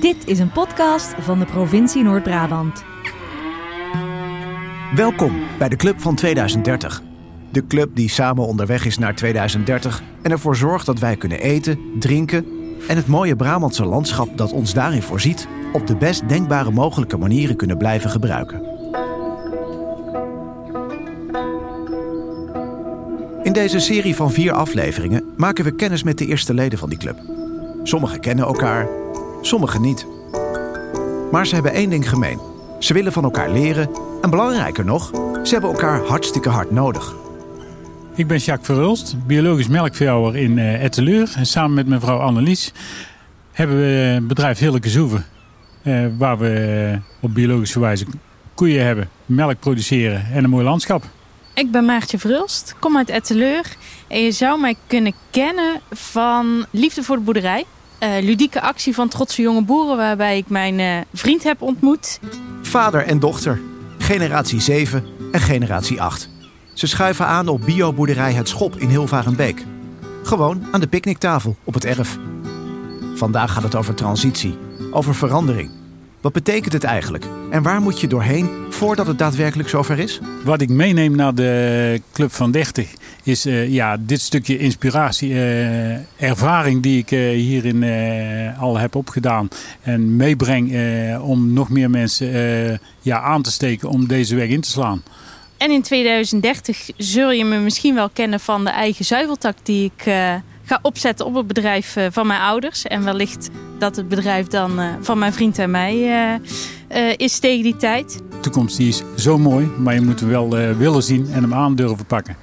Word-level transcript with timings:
Dit 0.00 0.16
is 0.26 0.38
een 0.38 0.52
podcast 0.52 1.14
van 1.18 1.38
de 1.38 1.44
provincie 1.44 2.02
Noord-Brabant. 2.02 2.84
Welkom 4.94 5.42
bij 5.58 5.68
de 5.68 5.76
Club 5.76 6.00
van 6.00 6.14
2030. 6.14 7.02
De 7.50 7.66
club 7.66 7.90
die 7.96 8.08
samen 8.08 8.46
onderweg 8.46 8.84
is 8.84 8.98
naar 8.98 9.14
2030 9.14 10.02
en 10.22 10.30
ervoor 10.30 10.56
zorgt 10.56 10.86
dat 10.86 10.98
wij 10.98 11.16
kunnen 11.16 11.40
eten, 11.40 11.78
drinken 11.98 12.46
en 12.88 12.96
het 12.96 13.06
mooie 13.06 13.36
Brabantse 13.36 13.84
landschap 13.84 14.38
dat 14.38 14.52
ons 14.52 14.74
daarin 14.74 15.02
voorziet 15.02 15.48
op 15.72 15.86
de 15.86 15.96
best 15.96 16.28
denkbare 16.28 16.70
mogelijke 16.70 17.16
manieren 17.16 17.56
kunnen 17.56 17.78
blijven 17.78 18.10
gebruiken. 18.10 18.62
In 23.42 23.52
deze 23.52 23.78
serie 23.78 24.16
van 24.16 24.32
vier 24.32 24.52
afleveringen 24.52 25.24
maken 25.36 25.64
we 25.64 25.74
kennis 25.74 26.02
met 26.02 26.18
de 26.18 26.26
eerste 26.26 26.54
leden 26.54 26.78
van 26.78 26.88
die 26.88 26.98
club. 26.98 27.18
Sommigen 27.82 28.20
kennen 28.20 28.44
elkaar, 28.44 28.88
sommigen 29.46 29.80
niet. 29.80 30.06
Maar 31.30 31.46
ze 31.46 31.54
hebben 31.54 31.72
één 31.72 31.90
ding 31.90 32.08
gemeen. 32.08 32.40
Ze 32.78 32.92
willen 32.92 33.12
van 33.12 33.24
elkaar 33.24 33.50
leren 33.50 33.88
en 34.22 34.30
belangrijker 34.30 34.84
nog, 34.84 35.10
ze 35.42 35.52
hebben 35.52 35.70
elkaar 35.70 36.00
hartstikke 36.00 36.48
hard 36.48 36.70
nodig. 36.70 37.14
Ik 38.14 38.26
ben 38.26 38.38
Jacques 38.38 38.66
Verhulst, 38.66 39.26
biologisch 39.26 39.68
melkveehouder 39.68 40.36
in 40.40 40.56
uh, 40.56 40.84
Etteleur. 40.84 41.32
En 41.36 41.46
samen 41.46 41.74
met 41.74 41.86
mevrouw 41.86 42.18
Annelies 42.18 42.72
hebben 43.52 43.76
we 43.76 43.82
het 43.82 44.28
bedrijf 44.28 44.58
Heerlijke 44.58 44.88
Zoeven. 44.88 45.26
Uh, 45.82 46.06
waar 46.18 46.38
we 46.38 46.98
op 47.20 47.34
biologische 47.34 47.80
wijze 47.80 48.06
koeien 48.54 48.84
hebben, 48.84 49.08
melk 49.26 49.58
produceren 49.58 50.26
en 50.32 50.44
een 50.44 50.50
mooi 50.50 50.64
landschap. 50.64 51.04
Ik 51.54 51.70
ben 51.70 51.84
Maartje 51.84 52.18
Verhulst, 52.18 52.74
kom 52.78 52.96
uit 52.96 53.08
Etteleur. 53.08 53.76
En 54.08 54.20
je 54.20 54.30
zou 54.30 54.60
mij 54.60 54.76
kunnen 54.86 55.12
kennen 55.30 55.80
van 55.90 56.66
Liefde 56.70 57.02
voor 57.02 57.16
de 57.16 57.22
Boerderij. 57.22 57.64
Uh, 58.04 58.22
ludieke 58.22 58.60
actie 58.60 58.94
van 58.94 59.08
Trotse 59.08 59.42
Jonge 59.42 59.62
Boeren 59.62 59.96
waarbij 59.96 60.36
ik 60.36 60.48
mijn 60.48 60.78
uh, 60.78 60.96
vriend 61.12 61.42
heb 61.42 61.62
ontmoet. 61.62 62.20
Vader 62.62 63.06
en 63.06 63.18
dochter, 63.18 63.60
generatie 63.98 64.60
7 64.60 65.04
en 65.32 65.40
generatie 65.40 66.02
8. 66.02 66.28
Ze 66.74 66.86
schuiven 66.86 67.26
aan 67.26 67.48
op 67.48 67.60
bioboerderij 67.64 68.32
Het 68.32 68.48
Schop 68.48 68.76
in 68.76 68.88
Hilvarenbeek. 68.88 69.64
Gewoon 70.22 70.66
aan 70.72 70.80
de 70.80 70.86
picknicktafel 70.86 71.56
op 71.64 71.74
het 71.74 71.84
erf. 71.84 72.18
Vandaag 73.14 73.52
gaat 73.52 73.62
het 73.62 73.74
over 73.74 73.94
transitie, 73.94 74.58
over 74.90 75.14
verandering. 75.14 75.70
Wat 76.24 76.32
betekent 76.32 76.72
het 76.72 76.84
eigenlijk? 76.84 77.24
En 77.50 77.62
waar 77.62 77.80
moet 77.80 78.00
je 78.00 78.06
doorheen 78.06 78.50
voordat 78.68 79.06
het 79.06 79.18
daadwerkelijk 79.18 79.68
zover 79.68 79.98
is? 79.98 80.20
Wat 80.44 80.60
ik 80.60 80.68
meeneem 80.68 81.16
naar 81.16 81.34
de 81.34 82.00
Club 82.12 82.32
van 82.32 82.50
30 82.50 82.90
is 83.22 83.46
uh, 83.46 83.68
ja, 83.68 83.96
dit 84.00 84.20
stukje 84.20 84.58
inspiratie, 84.58 85.30
uh, 85.30 86.22
ervaring 86.22 86.82
die 86.82 86.98
ik 86.98 87.10
uh, 87.10 87.30
hierin 87.30 87.84
al 88.58 88.78
heb 88.78 88.94
opgedaan. 88.94 89.48
En 89.82 90.16
meebreng 90.16 90.76
om 91.20 91.52
nog 91.52 91.70
meer 91.70 91.90
mensen 91.90 92.80
ja, 93.00 93.20
aan 93.20 93.42
te 93.42 93.50
steken 93.50 93.88
om 93.88 94.06
deze 94.06 94.34
weg 94.34 94.48
in 94.48 94.60
te 94.60 94.68
slaan. 94.68 95.02
En 95.56 95.70
in 95.70 95.82
2030 95.82 96.90
zul 96.96 97.30
je 97.30 97.44
me 97.44 97.58
misschien 97.58 97.94
wel 97.94 98.08
kennen 98.08 98.40
van 98.40 98.64
de 98.64 98.70
eigen 98.70 99.04
zuiveltak 99.04 99.56
die 99.62 99.92
ik 99.96 100.04
ga 100.64 100.78
opzetten 100.82 101.26
op 101.26 101.34
het 101.34 101.46
bedrijf 101.46 101.96
van 102.10 102.26
mijn 102.26 102.40
ouders. 102.40 102.82
En 102.82 103.04
wellicht 103.04 103.50
dat 103.78 103.96
het 103.96 104.08
bedrijf 104.08 104.46
dan 104.46 104.80
van 105.00 105.18
mijn 105.18 105.32
vriend 105.32 105.58
en 105.58 105.70
mij 105.70 106.40
is 107.16 107.38
tegen 107.38 107.62
die 107.62 107.76
tijd. 107.76 108.22
De 108.30 108.40
toekomst 108.40 108.76
die 108.76 108.88
is 108.88 109.02
zo 109.16 109.38
mooi, 109.38 109.66
maar 109.78 109.94
je 109.94 110.00
moet 110.00 110.20
hem 110.20 110.28
wel 110.28 110.50
willen 110.76 111.02
zien 111.02 111.28
en 111.32 111.42
hem 111.42 111.54
aan 111.54 111.74
durven 111.74 112.06
pakken. 112.06 112.36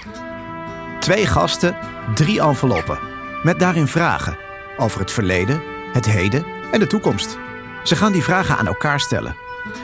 Twee 0.99 1.25
gasten, 1.25 1.75
drie 2.15 2.41
enveloppen. 2.41 2.99
Met 3.43 3.59
daarin 3.59 3.87
vragen 3.87 4.37
over 4.77 4.99
het 4.99 5.11
verleden, 5.11 5.61
het 5.93 6.05
heden 6.05 6.45
en 6.71 6.79
de 6.79 6.87
toekomst. 6.87 7.37
Ze 7.83 7.95
gaan 7.95 8.11
die 8.11 8.23
vragen 8.23 8.57
aan 8.57 8.67
elkaar 8.67 8.99
stellen. 8.99 9.35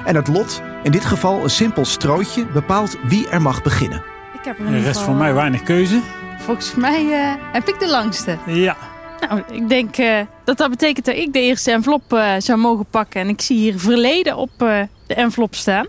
En 0.05 0.15
het 0.15 0.27
lot, 0.27 0.61
in 0.83 0.91
dit 0.91 1.05
geval 1.05 1.43
een 1.43 1.49
simpel 1.49 1.85
strootje, 1.85 2.45
bepaalt 2.45 2.97
wie 3.03 3.30
er 3.30 3.41
mag 3.41 3.61
beginnen. 3.61 4.03
Ik 4.33 4.43
heb 4.43 4.59
Er 4.59 4.81
rest 4.81 5.02
voor 5.02 5.15
mij 5.15 5.33
weinig 5.33 5.64
keuze. 5.64 6.02
Volgens 6.47 6.75
mij 6.75 7.03
uh, 7.03 7.33
heb 7.52 7.67
ik 7.67 7.80
de 7.80 7.87
langste. 7.87 8.37
Ja. 8.45 8.77
Nou, 9.19 9.41
ik 9.52 9.69
denk 9.69 9.97
uh, 9.97 10.19
dat 10.43 10.58
dat 10.58 10.69
betekent 10.69 11.05
dat 11.05 11.15
ik 11.15 11.33
de 11.33 11.39
eerste 11.39 11.71
envelop 11.71 12.13
uh, 12.13 12.33
zou 12.37 12.59
mogen 12.59 12.85
pakken. 12.85 13.21
En 13.21 13.30
ik 13.30 13.41
zie 13.41 13.58
hier 13.58 13.80
verleden 13.80 14.37
op 14.37 14.52
de 14.58 14.87
envelop 15.08 15.55
staan. 15.55 15.87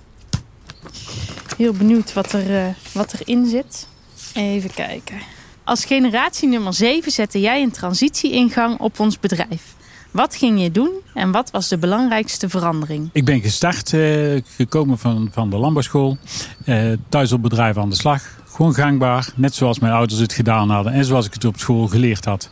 Heel 1.57 1.73
benieuwd 1.73 2.13
wat, 2.13 2.33
er, 2.33 2.75
wat 2.93 3.13
erin 3.13 3.47
zit. 3.47 3.89
Even 4.35 4.75
kijken. 4.75 5.19
Als 5.65 5.85
generatie 5.85 6.49
nummer 6.49 6.75
7 6.75 7.13
zette 7.13 7.41
jij 7.41 7.63
een 7.63 7.71
transitie 7.71 8.33
in 8.33 8.51
gang 8.51 8.81
op 8.81 9.01
ons 9.01 9.21
bedrijf. 9.21 9.75
Wat 10.11 10.37
ging 10.37 10.63
je 10.63 10.71
doen 10.71 10.91
en 11.15 11.31
wat 11.31 11.51
was 11.51 11.69
de 11.69 11.79
belangrijkste 11.79 12.49
verandering? 12.49 13.11
Ik 13.13 13.25
ben 13.25 13.41
gestart, 13.41 13.93
eh, 13.93 14.43
gekomen 14.57 14.99
van, 14.99 15.29
van 15.33 15.51
de 15.51 15.57
landbouwschool. 15.57 16.17
Eh, 16.65 16.93
thuis 17.09 17.33
op 17.33 17.43
bedrijf 17.43 17.77
aan 17.77 17.91
de 17.91 17.97
slag. 17.97 18.38
Gewoon 18.59 18.75
gangbaar, 18.75 19.33
net 19.35 19.55
zoals 19.55 19.79
mijn 19.79 19.93
ouders 19.93 20.21
het 20.21 20.33
gedaan 20.33 20.71
hadden 20.71 20.93
en 20.93 21.05
zoals 21.05 21.27
ik 21.27 21.33
het 21.33 21.45
op 21.45 21.59
school 21.59 21.87
geleerd 21.87 22.25
had. 22.25 22.51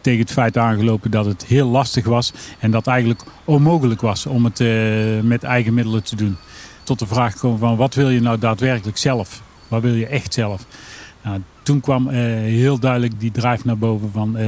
Tegen 0.00 0.20
het 0.20 0.32
feit 0.32 0.56
aangelopen 0.56 1.10
dat 1.10 1.24
het 1.24 1.44
heel 1.44 1.68
lastig 1.68 2.04
was 2.04 2.32
en 2.58 2.70
dat 2.70 2.86
eigenlijk 2.86 3.22
onmogelijk 3.44 4.00
was 4.00 4.26
om 4.26 4.44
het 4.44 4.60
uh, 4.60 5.20
met 5.20 5.42
eigen 5.42 5.74
middelen 5.74 6.02
te 6.02 6.16
doen. 6.16 6.36
Tot 6.82 6.98
de 6.98 7.06
vraag 7.06 7.34
komen 7.34 7.58
van 7.58 7.76
wat 7.76 7.94
wil 7.94 8.08
je 8.08 8.20
nou 8.20 8.38
daadwerkelijk 8.38 8.96
zelf? 8.96 9.42
Wat 9.68 9.82
wil 9.82 9.94
je 9.94 10.06
echt 10.06 10.34
zelf? 10.34 10.66
Nou, 11.22 11.40
toen 11.62 11.80
kwam 11.80 12.06
uh, 12.06 12.14
heel 12.38 12.78
duidelijk 12.78 13.20
die 13.20 13.30
drive 13.30 13.66
naar 13.66 13.78
boven 13.78 14.10
van 14.12 14.28
uh, 14.28 14.42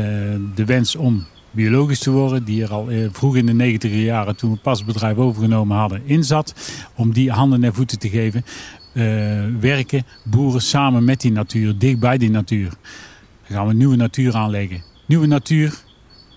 de 0.54 0.64
wens 0.64 0.96
om 0.96 1.26
biologisch 1.50 1.98
te 1.98 2.10
worden. 2.10 2.44
Die 2.44 2.62
er 2.62 2.72
al 2.72 2.88
vroeg 3.12 3.36
in 3.36 3.46
de 3.46 3.52
negentiger 3.52 4.00
jaren, 4.00 4.36
toen 4.36 4.50
we 4.52 4.58
pas 4.58 4.78
het 4.78 4.86
bedrijf 4.86 5.16
overgenomen 5.16 5.76
hadden, 5.76 6.02
in 6.04 6.24
zat. 6.24 6.54
Om 6.94 7.12
die 7.12 7.30
handen 7.30 7.64
en 7.64 7.74
voeten 7.74 7.98
te 7.98 8.08
geven. 8.08 8.44
Werken, 9.60 10.06
boeren 10.24 10.62
samen 10.62 11.04
met 11.04 11.20
die 11.20 11.32
natuur, 11.32 11.78
dicht 11.78 11.98
bij 11.98 12.18
die 12.18 12.30
natuur. 12.30 12.68
Dan 13.48 13.56
gaan 13.56 13.66
we 13.66 13.74
nieuwe 13.74 13.96
natuur 13.96 14.36
aanleggen. 14.36 14.82
Nieuwe 15.06 15.26
natuur 15.26 15.74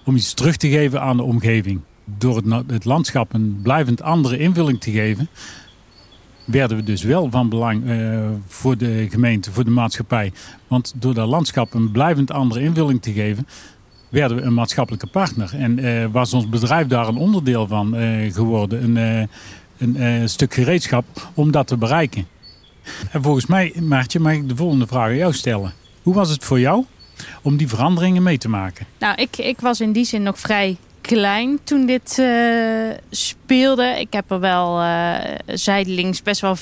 om 0.05 0.15
iets 0.15 0.33
terug 0.33 0.57
te 0.57 0.69
geven 0.69 1.01
aan 1.01 1.17
de 1.17 1.23
omgeving. 1.23 1.81
Door 2.05 2.35
het, 2.35 2.71
het 2.71 2.85
landschap 2.85 3.33
een 3.33 3.59
blijvend 3.61 4.01
andere 4.01 4.37
invulling 4.37 4.81
te 4.81 4.91
geven 4.91 5.27
werden 6.45 6.77
we 6.77 6.83
dus 6.83 7.03
wel 7.03 7.29
van 7.29 7.49
belang 7.49 7.83
uh, 7.83 8.19
voor 8.47 8.77
de 8.77 9.07
gemeente, 9.09 9.51
voor 9.51 9.63
de 9.63 9.69
maatschappij. 9.69 10.31
Want 10.67 10.93
door 10.95 11.13
dat 11.13 11.27
landschap 11.27 11.73
een 11.73 11.91
blijvend 11.91 12.31
andere 12.31 12.61
invulling 12.61 13.01
te 13.01 13.11
geven, 13.11 13.47
werden 14.09 14.37
we 14.37 14.43
een 14.43 14.53
maatschappelijke 14.53 15.07
partner. 15.07 15.55
En 15.55 15.79
uh, 15.79 16.05
was 16.11 16.33
ons 16.33 16.49
bedrijf 16.49 16.87
daar 16.87 17.07
een 17.07 17.17
onderdeel 17.17 17.67
van 17.67 17.95
geworden. 18.31 18.97
Een, 18.97 19.29
een 19.77 20.29
stuk 20.29 20.53
gereedschap 20.53 21.05
om 21.33 21.51
dat 21.51 21.67
te 21.67 21.77
bereiken. 21.77 22.27
En 23.11 23.21
volgens 23.21 23.45
mij, 23.45 23.73
Maartje, 23.81 24.19
mag 24.19 24.33
ik 24.33 24.49
de 24.49 24.55
volgende 24.55 24.87
vraag 24.87 25.07
aan 25.07 25.15
jou 25.15 25.33
stellen. 25.33 25.73
Hoe 26.01 26.13
was 26.13 26.29
het 26.29 26.43
voor 26.43 26.59
jou 26.59 26.85
om 27.41 27.57
die 27.57 27.67
veranderingen 27.67 28.23
mee 28.23 28.37
te 28.37 28.49
maken? 28.49 28.85
Nou, 28.99 29.15
ik, 29.15 29.37
ik 29.37 29.59
was 29.59 29.81
in 29.81 29.91
die 29.91 30.05
zin 30.05 30.23
nog 30.23 30.39
vrij 30.39 30.77
klein 31.01 31.59
toen 31.63 31.85
dit 31.85 32.17
uh, 32.19 32.89
speelde. 33.09 33.99
Ik 33.99 34.13
heb 34.13 34.31
er 34.31 34.39
wel 34.39 34.81
uh, 34.81 35.15
zijdelings 35.45 36.21
best 36.21 36.41
wel 36.41 36.55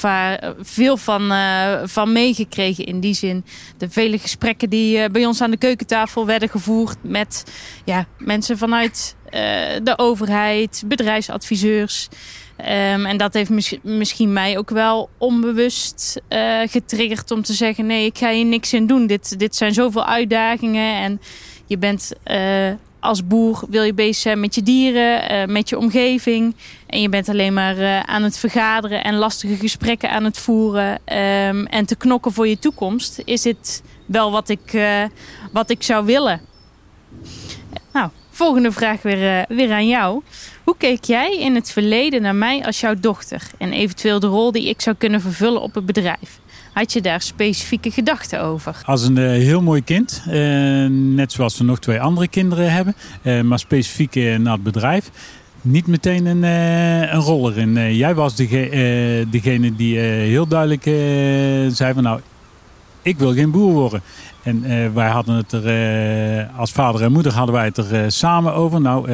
veel 0.62 0.98
van, 0.98 1.32
uh, 1.32 1.82
van 1.84 2.12
meegekregen. 2.12 2.86
In 2.86 3.00
die 3.00 3.14
zin 3.14 3.46
de 3.78 3.90
vele 3.90 4.18
gesprekken 4.18 4.70
die 4.70 5.10
bij 5.10 5.26
ons 5.26 5.42
aan 5.42 5.52
de 5.52 5.58
keukentafel 5.58 6.26
werden 6.26 6.50
gevoerd 6.50 6.98
met 7.02 7.44
ja, 7.86 8.06
mensen 8.18 8.58
vanuit 8.58 9.16
de 9.84 9.94
overheid, 9.96 10.84
bedrijfsadviseurs. 10.86 12.10
Um, 12.60 13.06
en 13.06 13.18
dat 13.18 13.34
heeft 13.34 13.50
mis 13.50 13.78
misschien 13.82 14.34
mij 14.34 14.58
ook 14.58 14.70
wel 14.70 15.10
onbewust 15.18 16.22
getriggerd 16.66 17.32
om 17.32 17.42
te 17.42 17.54
zeggen: 17.54 17.86
nee, 17.86 18.06
ik 18.06 18.18
ga 18.18 18.32
hier 18.32 18.46
niks 18.46 18.74
in 18.74 18.88
doen. 18.88 19.08
Dit, 19.08 19.40
dit 19.40 19.56
zijn 19.56 19.74
zoveel 19.74 20.06
uitdagingen 20.06 20.96
en 20.96 21.22
je 21.66 21.78
bent 21.78 22.12
als 23.00 23.28
boer 23.28 23.64
wil 23.70 23.84
je 23.84 23.94
bezig 23.94 24.16
zijn 24.16 24.40
met 24.40 24.56
je 24.56 24.64
dieren, 24.64 25.32
uh, 25.32 25.54
met 25.54 25.70
je 25.70 25.78
omgeving. 25.78 26.56
En 26.88 27.02
je 27.02 27.10
bent 27.10 27.30
alleen 27.30 27.54
maar 27.54 28.06
aan 28.06 28.24
het 28.24 28.38
vergaderen 28.38 29.04
en 29.04 29.16
lastige 29.16 29.56
gesprekken 29.56 30.10
aan 30.10 30.24
het 30.24 30.38
voeren. 30.38 30.92
Um, 30.92 31.66
en 31.66 31.86
te 31.86 31.96
knokken 31.96 32.32
voor 32.34 32.48
je 32.48 32.60
toekomst. 32.60 33.22
Is 33.26 33.42
dit 33.42 33.84
wel 34.06 34.32
wat 34.32 34.50
ik, 34.50 34.82
wat 35.52 35.70
ik 35.70 35.84
zou 35.84 36.06
willen? 36.06 36.42
Nou, 37.94 38.10
volgende 38.30 38.72
vraag 38.72 39.02
weer, 39.02 39.46
weer 39.48 39.72
aan 39.72 39.88
jou. 39.88 40.22
Hoe 40.64 40.76
keek 40.78 41.04
jij 41.04 41.38
in 41.40 41.56
het 41.56 41.72
verleden 41.72 42.22
naar 42.22 42.36
mij 42.36 42.66
als 42.66 42.80
jouw 42.80 42.96
dochter? 43.00 43.42
En 43.58 43.72
eventueel 43.72 44.20
de 44.20 44.28
rol 44.28 44.52
die 44.52 44.70
ik 44.70 44.82
zou 44.82 44.96
kunnen 44.96 45.22
vervullen 45.22 45.62
op 45.62 45.76
het 45.76 45.86
bedrijf? 45.86 46.40
Had 46.74 46.94
je 46.94 47.02
daar 47.02 47.22
specifieke 47.22 47.92
gedachten 47.92 48.42
over? 48.42 48.82
Als 48.86 49.04
een 49.04 49.18
uh, 49.18 49.30
heel 49.30 49.62
mooi 49.62 49.84
kind. 49.84 50.24
Uh, 50.28 50.34
net 50.90 51.32
zoals 51.32 51.58
we 51.58 51.64
nog 51.64 51.80
twee 51.80 52.02
andere 52.02 52.28
kinderen 52.28 52.72
hebben. 52.72 52.96
Uh, 53.24 53.42
maar 53.42 53.60
specifiek 53.60 54.16
naar 54.16 54.54
het 54.54 54.64
bedrijf. 54.64 55.10
Niet 55.62 55.88
meteen 55.88 56.26
een, 56.26 56.44
een 56.44 57.20
rol 57.20 57.52
erin. 57.52 57.96
jij 57.96 58.16
was 58.16 58.36
degene 58.36 59.76
die 59.76 59.98
heel 60.00 60.48
duidelijk 60.48 60.84
zei 61.76 61.94
van 61.94 62.04
nou, 62.04 62.20
ik 63.02 63.18
wil 63.18 63.34
geen 63.34 63.52
boer 63.52 63.74
worden. 63.74 64.02
En 64.44 64.94
wij 64.94 65.10
hadden 65.10 65.36
het 65.36 65.52
er, 65.52 66.50
als 66.56 66.72
vader 66.72 67.02
en 67.02 67.12
moeder 67.12 67.34
hadden 67.34 67.56
wij 67.56 67.66
het 67.66 67.78
er 67.78 68.12
samen 68.12 68.54
over. 68.54 68.82
Nou, 68.82 69.10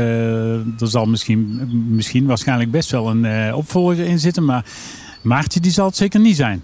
er 0.80 0.88
zal 0.88 1.06
misschien, 1.06 1.70
misschien 1.96 2.26
waarschijnlijk 2.26 2.72
best 2.72 2.92
wel 2.92 3.10
een 3.10 3.54
opvolger 3.54 4.06
in 4.06 4.20
zitten. 4.20 4.46
Maar 4.46 4.66
Maartje 5.22 5.60
die 5.60 5.72
zal 5.72 5.86
het 5.86 5.96
zeker 5.96 6.20
niet 6.20 6.36
zijn. 6.36 6.64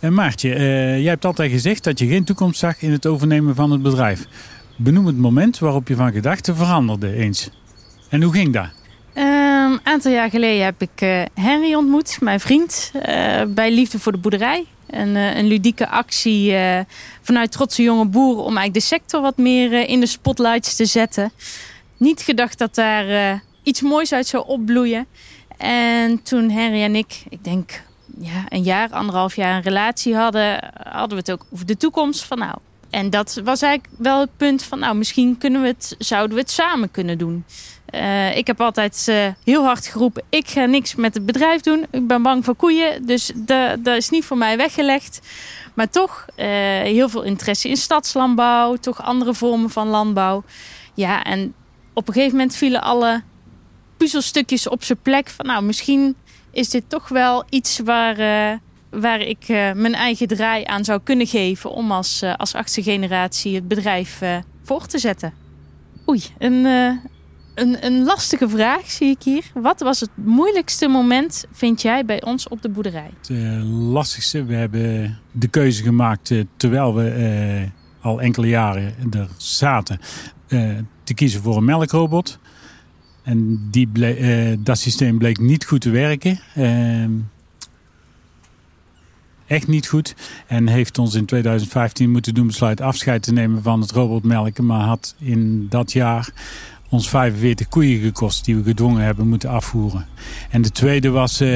En 0.00 0.14
Maartje, 0.14 0.48
jij 0.48 1.10
hebt 1.10 1.24
altijd 1.24 1.50
gezegd 1.50 1.84
dat 1.84 1.98
je 1.98 2.06
geen 2.06 2.24
toekomst 2.24 2.58
zag 2.58 2.82
in 2.82 2.92
het 2.92 3.06
overnemen 3.06 3.54
van 3.54 3.70
het 3.70 3.82
bedrijf. 3.82 4.26
Benoem 4.76 5.06
het 5.06 5.18
moment 5.18 5.58
waarop 5.58 5.88
je 5.88 5.96
van 5.96 6.12
gedachten 6.12 6.56
veranderde 6.56 7.14
eens. 7.14 7.50
En 8.08 8.22
hoe 8.22 8.32
ging 8.32 8.52
dat? 8.52 8.68
Een 9.14 9.72
um, 9.72 9.78
aantal 9.82 10.12
jaar 10.12 10.30
geleden 10.30 10.64
heb 10.64 10.82
ik 10.82 11.26
Henry 11.34 11.74
ontmoet, 11.74 12.18
mijn 12.20 12.40
vriend, 12.40 12.92
bij 13.48 13.74
Liefde 13.74 13.98
voor 13.98 14.12
de 14.12 14.18
Boerderij. 14.18 14.64
Een, 14.90 15.08
uh, 15.08 15.36
een 15.36 15.46
ludieke 15.46 15.88
actie 15.88 16.54
vanuit 17.22 17.52
Trotse 17.52 17.82
Jonge 17.82 18.04
Boeren 18.04 18.42
om 18.42 18.56
eigenlijk 18.56 18.74
de 18.74 18.80
sector 18.80 19.20
wat 19.20 19.36
meer 19.36 19.88
in 19.88 20.00
de 20.00 20.06
spotlights 20.06 20.76
te 20.76 20.84
zetten. 20.84 21.32
Niet 21.96 22.20
gedacht 22.20 22.58
dat 22.58 22.74
daar 22.74 23.42
iets 23.62 23.80
moois 23.80 24.12
uit 24.12 24.26
zou 24.26 24.46
opbloeien. 24.46 25.06
En 25.56 26.22
toen 26.22 26.50
Henry 26.50 26.82
en 26.82 26.96
ik, 26.96 27.22
ik 27.28 27.44
denk 27.44 27.82
ja, 28.18 28.44
een 28.48 28.62
jaar, 28.62 28.90
anderhalf 28.90 29.36
jaar 29.36 29.56
een 29.56 29.62
relatie 29.62 30.14
hadden, 30.14 30.72
hadden 30.82 31.08
we 31.08 31.16
het 31.16 31.30
ook 31.30 31.46
over 31.52 31.66
de 31.66 31.76
toekomst. 31.76 32.24
Van 32.24 32.38
nou, 32.38 32.54
en 32.90 33.10
dat 33.10 33.40
was 33.44 33.62
eigenlijk 33.62 33.94
wel 33.98 34.20
het 34.20 34.36
punt 34.36 34.62
van, 34.62 34.78
nou, 34.78 34.96
misschien 34.96 35.38
kunnen 35.38 35.62
we 35.62 35.66
het, 35.66 35.94
zouden 35.98 36.36
we 36.36 36.42
het 36.42 36.50
samen 36.50 36.90
kunnen 36.90 37.18
doen. 37.18 37.44
Uh, 37.94 38.36
ik 38.36 38.46
heb 38.46 38.60
altijd 38.60 39.12
heel 39.44 39.64
hard 39.64 39.86
geroepen, 39.86 40.22
ik 40.28 40.48
ga 40.48 40.64
niks 40.64 40.94
met 40.94 41.14
het 41.14 41.26
bedrijf 41.26 41.60
doen. 41.60 41.86
Ik 41.90 42.06
ben 42.06 42.22
bang 42.22 42.44
voor 42.44 42.54
koeien, 42.54 43.06
dus 43.06 43.32
dat 43.78 43.96
is 43.96 44.10
niet 44.10 44.24
voor 44.24 44.36
mij 44.36 44.56
weggelegd. 44.56 45.20
Maar 45.74 45.90
toch 45.90 46.26
uh, 46.36 46.46
heel 46.80 47.08
veel 47.08 47.22
interesse 47.22 47.68
in 47.68 47.76
stadslandbouw, 47.76 48.76
toch 48.76 49.02
andere 49.02 49.34
vormen 49.34 49.70
van 49.70 49.88
landbouw. 49.88 50.44
Ja, 50.94 51.24
en 51.24 51.54
op 51.92 52.08
een 52.08 52.14
gegeven 52.14 52.36
moment 52.36 52.56
vielen 52.56 52.82
alle 52.82 53.22
puzzelstukjes 53.96 54.68
op 54.68 54.84
zijn 54.84 54.98
plek. 55.02 55.28
Van 55.28 55.46
nou, 55.46 55.62
misschien 55.62 56.16
is 56.50 56.68
dit 56.70 56.84
toch 56.88 57.08
wel 57.08 57.44
iets 57.48 57.78
waar 57.78 58.16
waar 58.90 59.20
ik 59.20 59.48
mijn 59.48 59.94
eigen 59.94 60.26
draai 60.26 60.64
aan 60.64 60.84
zou 60.84 61.00
kunnen 61.04 61.26
geven 61.26 61.70
om 61.70 61.92
als, 61.92 62.22
als 62.36 62.54
achtste 62.54 62.82
generatie 62.82 63.54
het 63.54 63.68
bedrijf 63.68 64.20
voor 64.62 64.86
te 64.86 64.98
zetten. 64.98 65.32
Oei, 66.08 66.22
een, 66.38 66.66
een, 67.56 67.86
een 67.86 68.04
lastige 68.04 68.48
vraag 68.48 68.90
zie 68.90 69.10
ik 69.10 69.22
hier. 69.22 69.44
Wat 69.54 69.80
was 69.80 70.00
het 70.00 70.10
moeilijkste 70.14 70.88
moment, 70.88 71.44
vind 71.52 71.82
jij, 71.82 72.04
bij 72.04 72.22
ons 72.22 72.48
op 72.48 72.62
de 72.62 72.68
boerderij? 72.68 73.10
Het 73.20 73.64
lastigste, 73.68 74.44
we 74.44 74.54
hebben 74.54 75.18
de 75.32 75.48
keuze 75.48 75.82
gemaakt 75.82 76.32
terwijl 76.56 76.94
we 76.94 77.68
al 78.00 78.20
enkele 78.20 78.48
jaren 78.48 78.94
er 79.10 79.28
zaten, 79.36 80.00
te 81.04 81.14
kiezen 81.14 81.42
voor 81.42 81.56
een 81.56 81.64
melkrobot. 81.64 82.38
En 83.22 83.68
die 83.70 83.88
dat 84.62 84.78
systeem 84.78 85.18
bleek 85.18 85.38
niet 85.38 85.64
goed 85.64 85.80
te 85.80 85.90
werken. 85.90 86.40
Ehm, 86.54 87.10
echt 89.46 89.66
niet 89.66 89.88
goed. 89.88 90.14
En 90.46 90.66
heeft 90.66 90.98
ons 90.98 91.14
in 91.14 91.26
2015 91.26 92.10
moeten 92.10 92.34
doen 92.34 92.46
besluiten 92.46 92.84
afscheid 92.84 93.22
te 93.22 93.32
nemen 93.32 93.62
van 93.62 93.80
het 93.80 93.90
robotmelken. 93.90 94.66
Maar 94.66 94.80
had 94.80 95.14
in 95.18 95.66
dat 95.68 95.92
jaar 95.92 96.32
ons 96.88 97.08
45 97.08 97.68
koeien 97.68 98.00
gekost 98.00 98.44
die 98.44 98.56
we 98.56 98.62
gedwongen 98.62 99.02
hebben 99.02 99.28
moeten 99.28 99.50
afvoeren. 99.50 100.06
En 100.50 100.62
de 100.62 100.70
tweede 100.70 101.10
was 101.10 101.40
uh, 101.40 101.48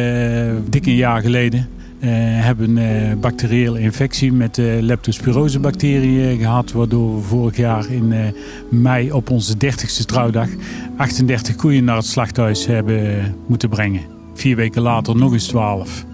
dik 0.68 0.86
een 0.86 0.94
jaar 0.94 1.20
geleden. 1.20 1.68
Uh, 2.00 2.08
hebben 2.14 2.76
een 2.76 3.10
uh, 3.10 3.20
bacteriële 3.20 3.80
infectie 3.80 4.32
met 4.32 4.58
uh, 4.58 4.80
leptospirose 4.80 5.58
bacteriën 5.58 6.38
gehad. 6.38 6.72
Waardoor 6.72 7.16
we 7.16 7.22
vorig 7.22 7.56
jaar 7.56 7.90
in 7.90 8.34
mei 8.70 9.12
op 9.12 9.30
onze 9.30 9.54
30ste 9.54 10.04
trouwdag 10.06 10.48
38 10.96 11.56
koeien 11.56 11.84
naar 11.84 11.96
het 11.96 12.06
slachthuis 12.06 12.66
hebben 12.66 13.34
moeten 13.46 13.68
brengen. 13.68 14.00
Vier 14.34 14.56
weken 14.56 14.82
later 14.82 15.16
nog 15.16 15.32
eens 15.32 15.46
12. 15.46 16.04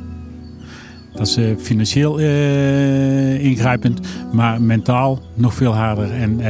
Dat 1.13 1.27
is 1.27 1.39
financieel 1.59 2.19
ingrijpend, 3.39 4.01
maar 4.33 4.63
mentaal 4.63 5.23
nog 5.35 5.55
veel 5.55 5.75
harder. 5.75 6.13
En 6.13 6.41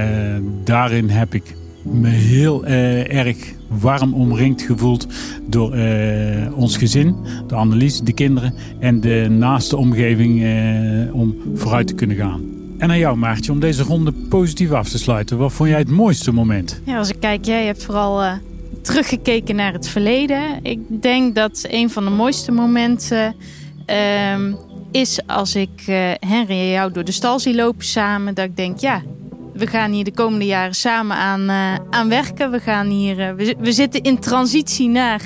daarin 0.65 1.09
heb 1.09 1.35
ik 1.35 1.55
me 1.93 2.09
heel 2.09 2.67
erg 2.67 3.37
warm 3.69 4.15
omringd 4.15 4.62
gevoeld 4.62 5.06
door 5.47 5.77
ons 6.55 6.77
gezin, 6.77 7.17
de 7.47 7.55
Annelies, 7.55 8.00
de 8.00 8.12
kinderen 8.12 8.55
en 8.79 9.00
de 9.00 9.27
naaste 9.31 9.77
omgeving 9.77 10.44
om 11.12 11.37
vooruit 11.55 11.87
te 11.87 11.94
kunnen 11.94 12.17
gaan. 12.17 12.41
En 12.79 12.91
aan 12.91 12.99
jou 12.99 13.17
Maartje, 13.17 13.53
om 13.53 13.61
deze 13.61 13.83
ronde 13.83 14.12
positief 14.12 14.71
af 14.71 14.88
te 14.88 14.99
sluiten. 14.99 15.38
Wat 15.38 15.53
vond 15.53 15.69
jij 15.69 15.79
het 15.79 15.91
mooiste 15.91 16.33
moment? 16.33 16.81
Ja, 16.85 16.99
als 16.99 17.09
ik 17.09 17.21
kijk, 17.21 17.44
jij 17.44 17.65
hebt 17.65 17.85
vooral 17.85 18.39
teruggekeken 18.82 19.56
naar 19.56 19.73
het 19.73 19.89
verleden. 19.89 20.43
Ik 20.62 20.79
denk 21.03 21.35
dat 21.35 21.67
een 21.69 21.91
van 21.91 22.05
de 22.05 22.11
mooiste 22.11 22.53
momenten 22.53 23.35
Ehm, 23.87 24.53
is 24.91 25.27
als 25.27 25.55
ik 25.55 25.82
Henry 26.21 26.59
en 26.59 26.71
jou 26.71 26.93
door 26.93 27.05
de 27.05 27.12
stal 27.12 27.39
zie 27.39 27.55
lopen 27.55 27.85
samen. 27.85 28.35
Dat 28.35 28.44
ik 28.44 28.56
denk, 28.56 28.79
ja, 28.79 29.03
we 29.56 29.67
gaan 29.67 29.93
hier 29.93 30.05
de 30.05 30.12
komende 30.12 30.44
jaren 30.44 30.75
samen 30.75 31.17
aan, 31.17 31.41
uh, 31.41 31.75
aan 31.91 32.08
werken. 32.08 32.50
We, 32.50 32.61
gaan 32.61 32.87
hier, 32.87 33.19
uh, 33.38 33.55
we, 33.58 33.73
zitten 33.73 34.03
in 34.03 34.19
transitie 34.19 34.88
naar 34.88 35.20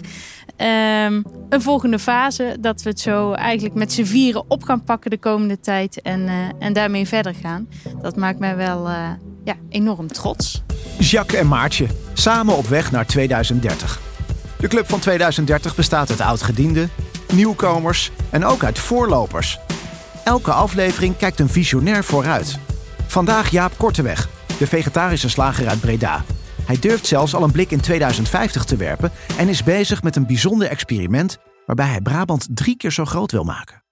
um, 1.05 1.25
een 1.49 1.63
volgende 1.63 1.99
fase. 1.99 2.57
Dat 2.61 2.83
we 2.83 2.89
het 2.89 3.01
zo 3.01 3.33
eigenlijk 3.33 3.75
met 3.75 3.93
z'n 3.93 4.05
vieren 4.05 4.45
op 4.49 4.63
gaan 4.63 4.85
pakken 4.85 5.11
de 5.11 5.19
komende 5.19 5.61
tijd. 5.61 6.03
En, 6.03 6.29
en 6.59 6.73
daarmee 6.73 7.07
verder 7.07 7.35
gaan. 7.35 7.69
Dat 8.03 8.17
maakt 8.17 8.39
mij 8.39 8.57
wel 8.57 8.89
ja, 9.45 9.55
enorm 9.69 10.07
trots. 10.07 10.63
Jacques 10.99 11.41
en 11.41 11.49
Maartje, 11.49 11.87
samen 12.13 12.57
op 12.57 12.67
weg 12.67 12.91
naar 12.91 13.07
2030. 13.07 14.01
De 14.59 14.69
Club 14.69 14.89
van 14.89 14.99
2030 14.99 15.77
bestaat 15.77 16.11
uit 16.11 16.21
oud-gedienden, 16.21 16.91
nieuwkomers 17.33 18.11
en 18.31 18.45
ook 18.45 18.65
uit 18.65 18.79
voorlopers. 18.79 19.59
Elke 20.25 20.53
aflevering 20.53 21.17
kijkt 21.17 21.41
een 21.41 21.49
visionair 21.49 22.05
vooruit. 22.05 22.59
Vandaag 23.11 23.51
Jaap 23.51 23.73
Korteweg, 23.77 24.29
de 24.59 24.67
vegetarische 24.67 25.29
slager 25.29 25.69
uit 25.69 25.81
Breda. 25.81 26.25
Hij 26.63 26.79
durft 26.81 27.07
zelfs 27.07 27.35
al 27.35 27.43
een 27.43 27.53
blik 27.53 27.71
in 27.71 27.81
2050 27.81 28.65
te 28.65 28.77
werpen 28.77 29.11
en 29.39 29.49
is 29.49 29.65
bezig 29.65 30.03
met 30.03 30.17
een 30.17 30.27
bijzonder 30.27 30.69
experiment 30.69 31.39
waarbij 31.67 31.87
hij 31.87 32.01
Brabant 32.01 32.49
drie 32.51 32.77
keer 32.77 32.91
zo 32.91 33.05
groot 33.05 33.33
wil 33.33 33.45
maken. 33.45 33.83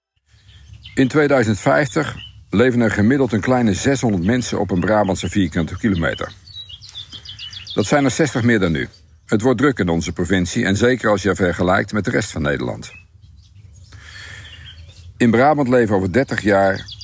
In 0.94 1.09
2050 1.09 2.17
leven 2.50 2.81
er 2.81 2.91
gemiddeld 2.91 3.32
een 3.32 3.41
kleine 3.41 3.75
600 3.75 4.25
mensen 4.25 4.61
op 4.61 4.70
een 4.70 4.81
Brabantse 4.81 5.29
vierkante 5.29 5.79
kilometer. 5.79 6.32
Dat 7.75 7.87
zijn 7.87 8.05
er 8.05 8.11
60 8.11 8.43
meer 8.43 8.61
dan 8.61 8.73
nu. 8.73 8.88
Het 9.26 9.43
wordt 9.43 9.59
druk 9.59 9.79
in 9.79 9.88
onze 9.88 10.12
provincie 10.12 10.64
en 10.64 10.76
zeker 10.76 11.11
als 11.11 11.23
je 11.23 11.35
vergelijkt 11.35 11.92
met 11.92 12.04
de 12.04 12.11
rest 12.11 12.31
van 12.31 12.42
Nederland. 12.42 12.92
In 15.16 15.31
Brabant 15.31 15.69
leven 15.69 15.97
over 15.97 16.12
30 16.12 16.42
jaar 16.42 16.97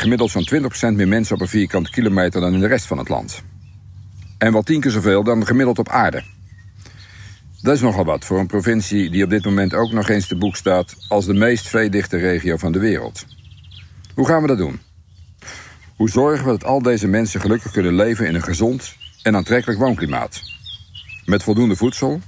gemiddeld 0.00 0.30
zo'n 0.30 0.48
20% 0.92 0.96
meer 0.96 1.08
mensen 1.08 1.34
op 1.34 1.40
een 1.40 1.48
vierkante 1.48 1.90
kilometer 1.90 2.40
dan 2.40 2.54
in 2.54 2.60
de 2.60 2.66
rest 2.66 2.86
van 2.86 2.98
het 2.98 3.08
land. 3.08 3.42
En 4.38 4.52
wel 4.52 4.62
tien 4.62 4.80
keer 4.80 4.90
zoveel 4.90 5.24
dan 5.24 5.46
gemiddeld 5.46 5.78
op 5.78 5.88
aarde. 5.88 6.22
Dat 7.62 7.74
is 7.74 7.80
nogal 7.80 8.04
wat 8.04 8.24
voor 8.24 8.38
een 8.38 8.46
provincie 8.46 9.10
die 9.10 9.24
op 9.24 9.30
dit 9.30 9.44
moment 9.44 9.74
ook 9.74 9.92
nog 9.92 10.08
eens 10.08 10.26
te 10.26 10.36
boek 10.36 10.56
staat 10.56 10.96
als 11.08 11.26
de 11.26 11.34
meest 11.34 11.68
veedichte 11.68 12.16
regio 12.16 12.56
van 12.56 12.72
de 12.72 12.78
wereld. 12.78 13.26
Hoe 14.14 14.26
gaan 14.26 14.42
we 14.42 14.48
dat 14.48 14.58
doen? 14.58 14.80
Hoe 15.96 16.10
zorgen 16.10 16.44
we 16.44 16.50
dat 16.50 16.64
al 16.64 16.82
deze 16.82 17.06
mensen 17.06 17.40
gelukkig 17.40 17.72
kunnen 17.72 17.94
leven 17.94 18.26
in 18.26 18.34
een 18.34 18.42
gezond 18.42 18.96
en 19.22 19.36
aantrekkelijk 19.36 19.80
woonklimaat? 19.80 20.42
Met 21.24 21.42
voldoende 21.42 21.76
voedsel, 21.76 22.20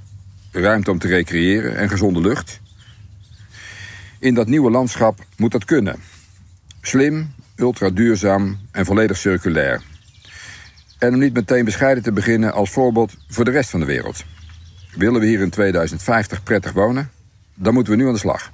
ruimte 0.51 0.91
om 0.91 0.99
te 0.99 1.07
recreëren 1.07 1.77
en 1.77 1.89
gezonde 1.89 2.21
lucht. 2.21 2.61
In 4.19 4.33
dat 4.33 4.47
nieuwe 4.47 4.71
landschap 4.71 5.19
moet 5.37 5.51
dat 5.51 5.65
kunnen. 5.65 5.99
Slim, 6.81 7.33
ultra 7.63 7.89
duurzaam 7.89 8.59
en 8.71 8.85
volledig 8.85 9.17
circulair. 9.17 9.81
En 10.99 11.13
om 11.13 11.19
niet 11.19 11.33
meteen 11.33 11.65
bescheiden 11.65 12.03
te 12.03 12.11
beginnen 12.11 12.53
als 12.53 12.69
voorbeeld 12.69 13.13
voor 13.27 13.45
de 13.45 13.51
rest 13.51 13.69
van 13.69 13.79
de 13.79 13.85
wereld. 13.85 14.23
Willen 14.95 15.19
we 15.19 15.27
hier 15.27 15.41
in 15.41 15.49
2050 15.49 16.43
prettig 16.43 16.71
wonen? 16.71 17.09
Dan 17.53 17.73
moeten 17.73 17.93
we 17.93 17.99
nu 17.99 18.07
aan 18.07 18.13
de 18.13 18.19
slag. 18.19 18.51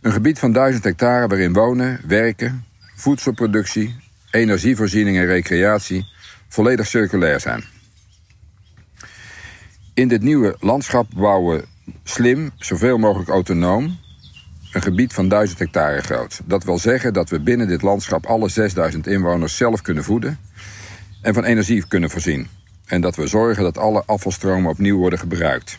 Een 0.00 0.12
gebied 0.12 0.38
van 0.38 0.52
1000 0.52 0.84
hectare 0.84 1.26
waarin 1.26 1.52
wonen, 1.52 2.00
werken, 2.06 2.64
voedselproductie, 2.94 3.96
energievoorziening 4.30 5.16
en 5.16 5.26
recreatie 5.26 6.06
volledig 6.48 6.86
circulair 6.86 7.40
zijn. 7.40 7.64
In 9.94 10.08
dit 10.08 10.22
nieuwe 10.22 10.56
landschap 10.60 11.06
bouwen 11.14 11.64
slim, 12.04 12.50
zoveel 12.56 12.98
mogelijk 12.98 13.28
autonoom, 13.28 13.98
een 14.76 14.82
gebied 14.82 15.12
van 15.12 15.28
1000 15.28 15.58
hectare 15.58 16.00
groot. 16.00 16.40
Dat 16.44 16.64
wil 16.64 16.78
zeggen 16.78 17.12
dat 17.12 17.30
we 17.30 17.40
binnen 17.40 17.68
dit 17.68 17.82
landschap 17.82 18.26
alle 18.26 18.48
6000 18.48 19.06
inwoners 19.06 19.56
zelf 19.56 19.82
kunnen 19.82 20.04
voeden 20.04 20.38
en 21.22 21.34
van 21.34 21.44
energie 21.44 21.86
kunnen 21.88 22.10
voorzien. 22.10 22.48
En 22.86 23.00
dat 23.00 23.16
we 23.16 23.26
zorgen 23.26 23.62
dat 23.62 23.78
alle 23.78 24.02
afvalstromen 24.06 24.70
opnieuw 24.70 24.96
worden 24.96 25.18
gebruikt. 25.18 25.78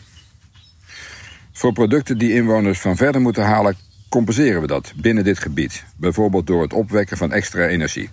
Voor 1.52 1.72
producten 1.72 2.18
die 2.18 2.32
inwoners 2.32 2.80
van 2.80 2.96
verder 2.96 3.20
moeten 3.20 3.44
halen, 3.44 3.76
compenseren 4.08 4.60
we 4.60 4.66
dat 4.66 4.92
binnen 4.96 5.24
dit 5.24 5.38
gebied. 5.38 5.84
Bijvoorbeeld 5.96 6.46
door 6.46 6.62
het 6.62 6.72
opwekken 6.72 7.16
van 7.16 7.32
extra 7.32 7.66
energie. 7.66 8.10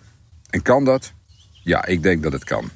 En 0.49 0.61
kan 0.61 0.85
dat? 0.85 1.13
Ja, 1.63 1.85
ik 1.85 2.03
denk 2.03 2.23
dat 2.23 2.31
het 2.31 2.43
kan. 2.43 2.69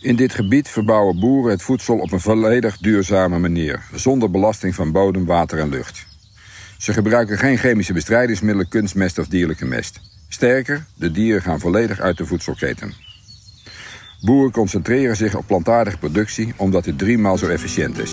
In 0.00 0.16
dit 0.16 0.34
gebied 0.34 0.68
verbouwen 0.68 1.20
boeren 1.20 1.50
het 1.50 1.62
voedsel 1.62 1.98
op 1.98 2.12
een 2.12 2.20
volledig 2.20 2.76
duurzame 2.76 3.38
manier, 3.38 3.82
zonder 3.94 4.30
belasting 4.30 4.74
van 4.74 4.92
bodem, 4.92 5.24
water 5.24 5.58
en 5.58 5.68
lucht. 5.68 6.06
Ze 6.78 6.92
gebruiken 6.92 7.38
geen 7.38 7.58
chemische 7.58 7.92
bestrijdingsmiddelen, 7.92 8.68
kunstmest 8.68 9.18
of 9.18 9.26
dierlijke 9.26 9.64
mest. 9.64 10.00
Sterker, 10.28 10.86
de 10.94 11.10
dieren 11.10 11.42
gaan 11.42 11.60
volledig 11.60 12.00
uit 12.00 12.16
de 12.16 12.26
voedselketen. 12.26 12.92
Boeren 14.20 14.52
concentreren 14.52 15.16
zich 15.16 15.36
op 15.36 15.46
plantaardige 15.46 15.98
productie 15.98 16.52
omdat 16.56 16.84
dit 16.84 16.98
driemaal 16.98 17.38
zo 17.38 17.46
efficiënt 17.46 17.98
is. 17.98 18.12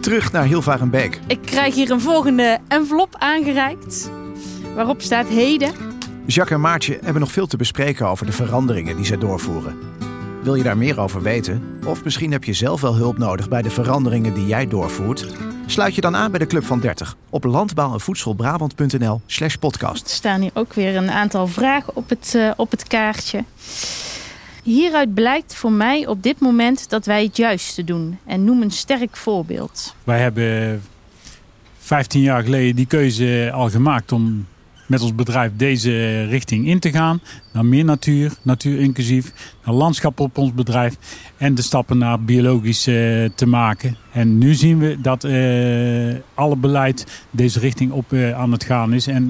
Terug 0.00 0.32
naar 0.32 0.44
Hilvarenbeek. 0.44 1.18
Ik 1.26 1.40
krijg 1.42 1.74
hier 1.74 1.90
een 1.90 2.00
volgende 2.00 2.58
envelop 2.68 3.16
aangereikt. 3.18 4.10
Waarop 4.74 5.02
staat 5.02 5.28
heden. 5.28 5.72
Jacques 6.26 6.56
en 6.56 6.60
Maartje 6.60 6.98
hebben 7.02 7.20
nog 7.20 7.32
veel 7.32 7.46
te 7.46 7.56
bespreken 7.56 8.06
over 8.06 8.26
de 8.26 8.32
veranderingen 8.32 8.96
die 8.96 9.06
zij 9.06 9.18
doorvoeren. 9.18 9.76
Wil 10.48 10.56
je 10.56 10.62
daar 10.62 10.78
meer 10.78 11.00
over 11.00 11.22
weten? 11.22 11.62
Of 11.86 12.04
misschien 12.04 12.32
heb 12.32 12.44
je 12.44 12.52
zelf 12.52 12.80
wel 12.80 12.96
hulp 12.96 13.18
nodig 13.18 13.48
bij 13.48 13.62
de 13.62 13.70
veranderingen 13.70 14.34
die 14.34 14.46
jij 14.46 14.66
doorvoert? 14.66 15.26
Sluit 15.66 15.94
je 15.94 16.00
dan 16.00 16.16
aan 16.16 16.30
bij 16.30 16.38
de 16.38 16.46
Club 16.46 16.64
van 16.64 16.80
30 16.80 17.16
op 17.30 17.44
landbouw- 17.44 17.92
en 17.92 18.00
voedselbrabant.nl 18.00 19.20
slash 19.26 19.54
podcast. 19.54 20.04
Er 20.04 20.10
staan 20.10 20.40
hier 20.40 20.50
ook 20.54 20.72
weer 20.72 20.96
een 20.96 21.10
aantal 21.10 21.46
vragen 21.46 21.96
op 21.96 22.08
het, 22.08 22.32
uh, 22.36 22.50
op 22.56 22.70
het 22.70 22.86
kaartje. 22.86 23.44
Hieruit 24.62 25.14
blijkt 25.14 25.54
voor 25.54 25.72
mij 25.72 26.06
op 26.06 26.22
dit 26.22 26.40
moment 26.40 26.90
dat 26.90 27.06
wij 27.06 27.24
het 27.24 27.36
juiste 27.36 27.84
doen. 27.84 28.18
En 28.26 28.44
noem 28.44 28.62
een 28.62 28.70
sterk 28.70 29.16
voorbeeld. 29.16 29.94
Wij 30.04 30.20
hebben 30.20 30.82
15 31.78 32.20
jaar 32.20 32.42
geleden 32.42 32.76
die 32.76 32.86
keuze 32.86 33.50
al 33.54 33.70
gemaakt 33.70 34.12
om 34.12 34.46
met 34.88 35.02
ons 35.02 35.14
bedrijf 35.14 35.50
deze 35.56 36.24
richting 36.24 36.66
in 36.66 36.78
te 36.78 36.90
gaan. 36.90 37.20
Naar 37.52 37.64
meer 37.64 37.84
natuur, 37.84 38.32
natuur 38.42 38.80
inclusief, 38.80 39.56
naar 39.64 39.74
landschap 39.74 40.20
op 40.20 40.38
ons 40.38 40.54
bedrijf 40.54 40.96
en 41.36 41.54
de 41.54 41.62
stappen 41.62 41.98
naar 41.98 42.20
biologisch 42.20 42.88
uh, 42.88 42.94
te 43.34 43.46
maken. 43.46 43.96
En 44.12 44.38
nu 44.38 44.54
zien 44.54 44.78
we 44.78 45.00
dat 45.00 45.24
uh, 45.24 46.14
alle 46.34 46.56
beleid 46.56 47.24
deze 47.30 47.58
richting 47.58 47.92
op 47.92 48.12
uh, 48.12 48.38
aan 48.38 48.52
het 48.52 48.64
gaan 48.64 48.92
is. 48.92 49.06
En 49.06 49.28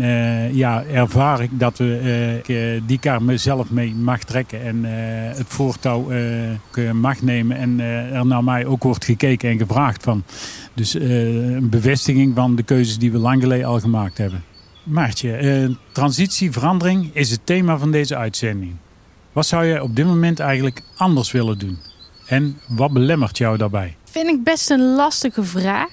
ja, 0.52 0.84
ervaar 0.84 1.42
ik 1.42 1.50
dat 1.52 1.78
we 1.78 2.80
die 2.86 2.98
kaart 2.98 3.22
mezelf 3.22 3.70
mee 3.70 3.94
mag 3.94 4.22
trekken 4.24 4.62
en 4.62 4.84
het 5.36 5.46
voortouw 5.46 6.10
mag 6.92 7.22
nemen. 7.22 7.56
En 7.56 7.80
er 7.80 8.26
naar 8.26 8.44
mij 8.44 8.66
ook 8.66 8.82
wordt 8.82 9.04
gekeken 9.04 9.50
en 9.50 9.58
gevraagd 9.58 10.02
van. 10.02 10.24
Dus 10.74 10.94
een 10.94 11.68
bevestiging 11.70 12.34
van 12.34 12.56
de 12.56 12.62
keuzes 12.62 12.98
die 12.98 13.12
we 13.12 13.18
lang 13.18 13.42
geleden 13.42 13.66
al 13.66 13.80
gemaakt 13.80 14.18
hebben. 14.18 14.42
Maartje, 14.88 15.42
uh, 15.42 15.76
transitie, 15.92 16.52
verandering 16.52 17.10
is 17.14 17.30
het 17.30 17.40
thema 17.46 17.78
van 17.78 17.90
deze 17.90 18.16
uitzending. 18.16 18.76
Wat 19.32 19.46
zou 19.46 19.64
je 19.64 19.82
op 19.82 19.96
dit 19.96 20.06
moment 20.06 20.40
eigenlijk 20.40 20.82
anders 20.96 21.32
willen 21.32 21.58
doen? 21.58 21.78
En 22.26 22.60
wat 22.68 22.92
belemmert 22.92 23.38
jou 23.38 23.56
daarbij? 23.56 23.96
Vind 24.04 24.28
ik 24.28 24.44
best 24.44 24.70
een 24.70 24.94
lastige 24.94 25.44
vraag. 25.44 25.90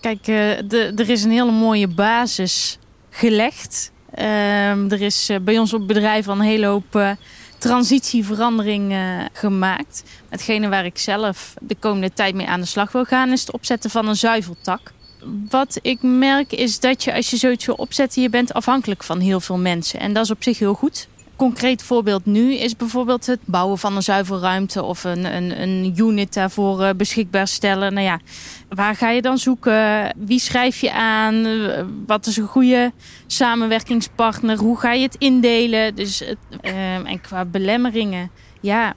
Kijk, 0.00 0.24
de, 0.24 0.92
er 0.96 1.10
is 1.10 1.24
een 1.24 1.30
hele 1.30 1.50
mooie 1.50 1.88
basis 1.88 2.78
gelegd. 3.10 3.92
Uh, 4.18 4.92
er 4.92 5.00
is 5.00 5.30
uh, 5.30 5.38
bij 5.40 5.58
ons 5.58 5.72
op 5.72 5.78
het 5.78 5.88
bedrijf 5.88 6.28
al 6.28 6.34
een 6.34 6.40
hele 6.40 6.66
hoop 6.66 7.16
transitieverandering 7.58 8.96
gemaakt. 9.32 10.02
Hetgene 10.28 10.68
waar 10.68 10.84
ik 10.84 10.98
zelf 10.98 11.54
de 11.60 11.76
komende 11.78 12.12
tijd 12.12 12.34
mee 12.34 12.48
aan 12.48 12.60
de 12.60 12.66
slag 12.66 12.92
wil 12.92 13.04
gaan... 13.04 13.32
is 13.32 13.40
het 13.40 13.52
opzetten 13.52 13.90
van 13.90 14.08
een 14.08 14.16
zuiveltak 14.16 14.92
wat 15.48 15.78
ik 15.82 16.02
merk 16.02 16.52
is 16.52 16.80
dat 16.80 17.04
je 17.04 17.14
als 17.14 17.30
je 17.30 17.36
zoiets 17.36 17.66
wil 17.66 17.74
opzetten, 17.74 18.22
je 18.22 18.30
bent 18.30 18.52
afhankelijk 18.52 19.04
van 19.04 19.20
heel 19.20 19.40
veel 19.40 19.58
mensen. 19.58 20.00
En 20.00 20.12
dat 20.12 20.24
is 20.24 20.30
op 20.30 20.42
zich 20.42 20.58
heel 20.58 20.74
goed. 20.74 21.08
Concreet 21.36 21.82
voorbeeld 21.82 22.26
nu 22.26 22.54
is 22.54 22.76
bijvoorbeeld 22.76 23.26
het 23.26 23.40
bouwen 23.44 23.78
van 23.78 23.96
een 23.96 24.02
zuivelruimte 24.02 24.82
of 24.82 25.04
een, 25.04 25.24
een, 25.34 25.62
een 25.62 25.94
unit 25.96 26.34
daarvoor 26.34 26.82
eh, 26.82 26.94
beschikbaar 26.96 27.48
stellen. 27.48 27.92
Nou 27.94 28.06
ja, 28.06 28.20
waar 28.68 28.94
ga 28.94 29.10
je 29.10 29.22
dan 29.22 29.38
zoeken? 29.38 30.12
Wie 30.16 30.38
schrijf 30.38 30.80
je 30.80 30.92
aan? 30.92 31.46
Wat 32.06 32.26
is 32.26 32.36
een 32.36 32.46
goede 32.46 32.92
samenwerkingspartner? 33.26 34.58
Hoe 34.58 34.78
ga 34.78 34.92
je 34.92 35.02
het 35.02 35.16
indelen? 35.18 35.94
Dus, 35.94 36.22
uh, 36.22 36.94
en 36.94 37.20
qua 37.20 37.44
belemmeringen, 37.44 38.30
ja, 38.60 38.94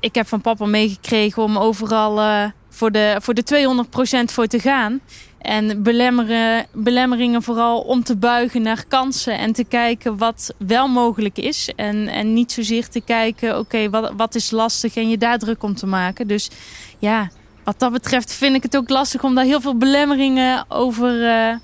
ik 0.00 0.14
heb 0.14 0.26
van 0.26 0.40
papa 0.40 0.66
meegekregen 0.66 1.42
om 1.42 1.58
overal 1.58 2.18
uh, 2.18 2.44
voor, 2.68 2.90
de, 2.90 3.16
voor 3.20 3.34
de 3.34 3.84
200% 4.28 4.32
voor 4.32 4.46
te 4.46 4.58
gaan. 4.58 5.00
En 5.44 5.82
belemmeren, 5.82 6.66
belemmeringen 6.72 7.42
vooral 7.42 7.80
om 7.80 8.04
te 8.04 8.16
buigen 8.16 8.62
naar 8.62 8.84
kansen 8.88 9.38
en 9.38 9.52
te 9.52 9.64
kijken 9.64 10.18
wat 10.18 10.54
wel 10.58 10.88
mogelijk 10.88 11.38
is. 11.38 11.70
En, 11.76 12.08
en 12.08 12.32
niet 12.32 12.52
zozeer 12.52 12.88
te 12.88 13.00
kijken, 13.00 13.58
oké, 13.58 13.90
wat, 13.90 14.12
wat 14.16 14.34
is 14.34 14.50
lastig 14.50 14.96
en 14.96 15.08
je 15.08 15.18
daar 15.18 15.38
druk 15.38 15.62
om 15.62 15.74
te 15.74 15.86
maken. 15.86 16.26
Dus 16.26 16.50
ja, 16.98 17.30
wat 17.64 17.78
dat 17.78 17.92
betreft 17.92 18.32
vind 18.32 18.56
ik 18.56 18.62
het 18.62 18.76
ook 18.76 18.88
lastig 18.88 19.24
om 19.24 19.34
daar 19.34 19.44
heel 19.44 19.60
veel 19.60 19.76
belemmeringen 19.76 20.64
over, 20.68 21.20
uh, 21.20 21.56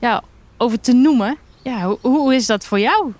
ja, 0.00 0.22
over 0.56 0.80
te 0.80 0.92
noemen. 0.92 1.36
Ja, 1.62 1.86
hoe, 1.86 1.98
hoe 2.00 2.34
is 2.34 2.46
dat 2.46 2.66
voor 2.66 2.80
jou? 2.80 3.12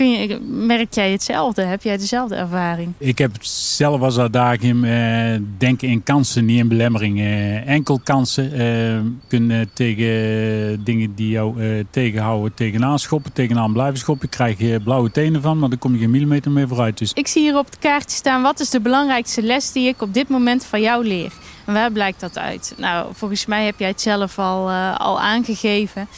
Kun 0.00 0.10
je, 0.10 0.40
merk 0.40 0.94
jij 0.94 1.10
hetzelfde? 1.10 1.62
Heb 1.62 1.82
jij 1.82 1.96
dezelfde 1.96 2.34
ervaring? 2.34 2.92
Ik 2.98 3.18
heb 3.18 3.30
zelf 3.44 4.00
als 4.00 4.18
uitdaging 4.18 4.84
uh, 4.84 5.46
denken 5.58 5.88
in 5.88 6.02
kansen, 6.02 6.44
niet 6.44 6.58
in 6.58 6.68
belemmeringen. 6.68 7.66
enkel 7.66 8.00
kansen 8.04 8.60
uh, 8.60 9.00
kunnen 9.28 9.70
tegen 9.72 10.84
dingen 10.84 11.14
die 11.14 11.28
jou 11.28 11.62
uh, 11.62 11.84
tegenhouden, 11.90 12.54
tegenaan 12.54 12.98
schoppen, 12.98 13.32
tegenaan 13.32 13.72
blijven 13.72 13.98
schoppen. 13.98 14.28
Je 14.30 14.36
krijg 14.36 14.58
je 14.58 14.80
blauwe 14.80 15.10
tenen 15.10 15.42
van, 15.42 15.58
maar 15.58 15.68
dan 15.68 15.78
kom 15.78 15.92
je 15.92 15.98
geen 15.98 16.10
millimeter 16.10 16.50
meer 16.50 16.68
vooruit. 16.68 16.98
Dus. 16.98 17.12
Ik 17.12 17.26
zie 17.26 17.42
hier 17.42 17.58
op 17.58 17.66
het 17.66 17.78
kaartje 17.78 18.16
staan, 18.16 18.42
wat 18.42 18.60
is 18.60 18.70
de 18.70 18.80
belangrijkste 18.80 19.42
les 19.42 19.72
die 19.72 19.88
ik 19.88 20.02
op 20.02 20.14
dit 20.14 20.28
moment 20.28 20.64
van 20.64 20.80
jou 20.80 21.06
leer? 21.06 21.32
En 21.66 21.72
waar 21.72 21.92
blijkt 21.92 22.20
dat 22.20 22.38
uit? 22.38 22.74
Nou, 22.76 23.08
volgens 23.12 23.46
mij 23.46 23.64
heb 23.64 23.78
jij 23.78 23.88
het 23.88 24.00
zelf 24.00 24.38
al, 24.38 24.70
al 24.96 25.20
aangegeven. 25.20 26.08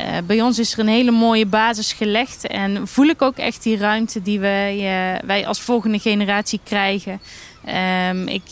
Uh, 0.00 0.06
bij 0.26 0.42
ons 0.42 0.58
is 0.58 0.72
er 0.72 0.78
een 0.78 0.88
hele 0.88 1.10
mooie 1.10 1.46
basis 1.46 1.92
gelegd. 1.92 2.46
En 2.46 2.88
voel 2.88 3.06
ik 3.06 3.22
ook 3.22 3.36
echt 3.36 3.62
die 3.62 3.76
ruimte 3.76 4.22
die 4.22 4.40
wij, 4.40 4.76
uh, 4.76 5.18
wij 5.26 5.46
als 5.46 5.60
volgende 5.60 5.98
generatie 5.98 6.60
krijgen. 6.64 7.20
Um, 8.10 8.28
ik 8.28 8.42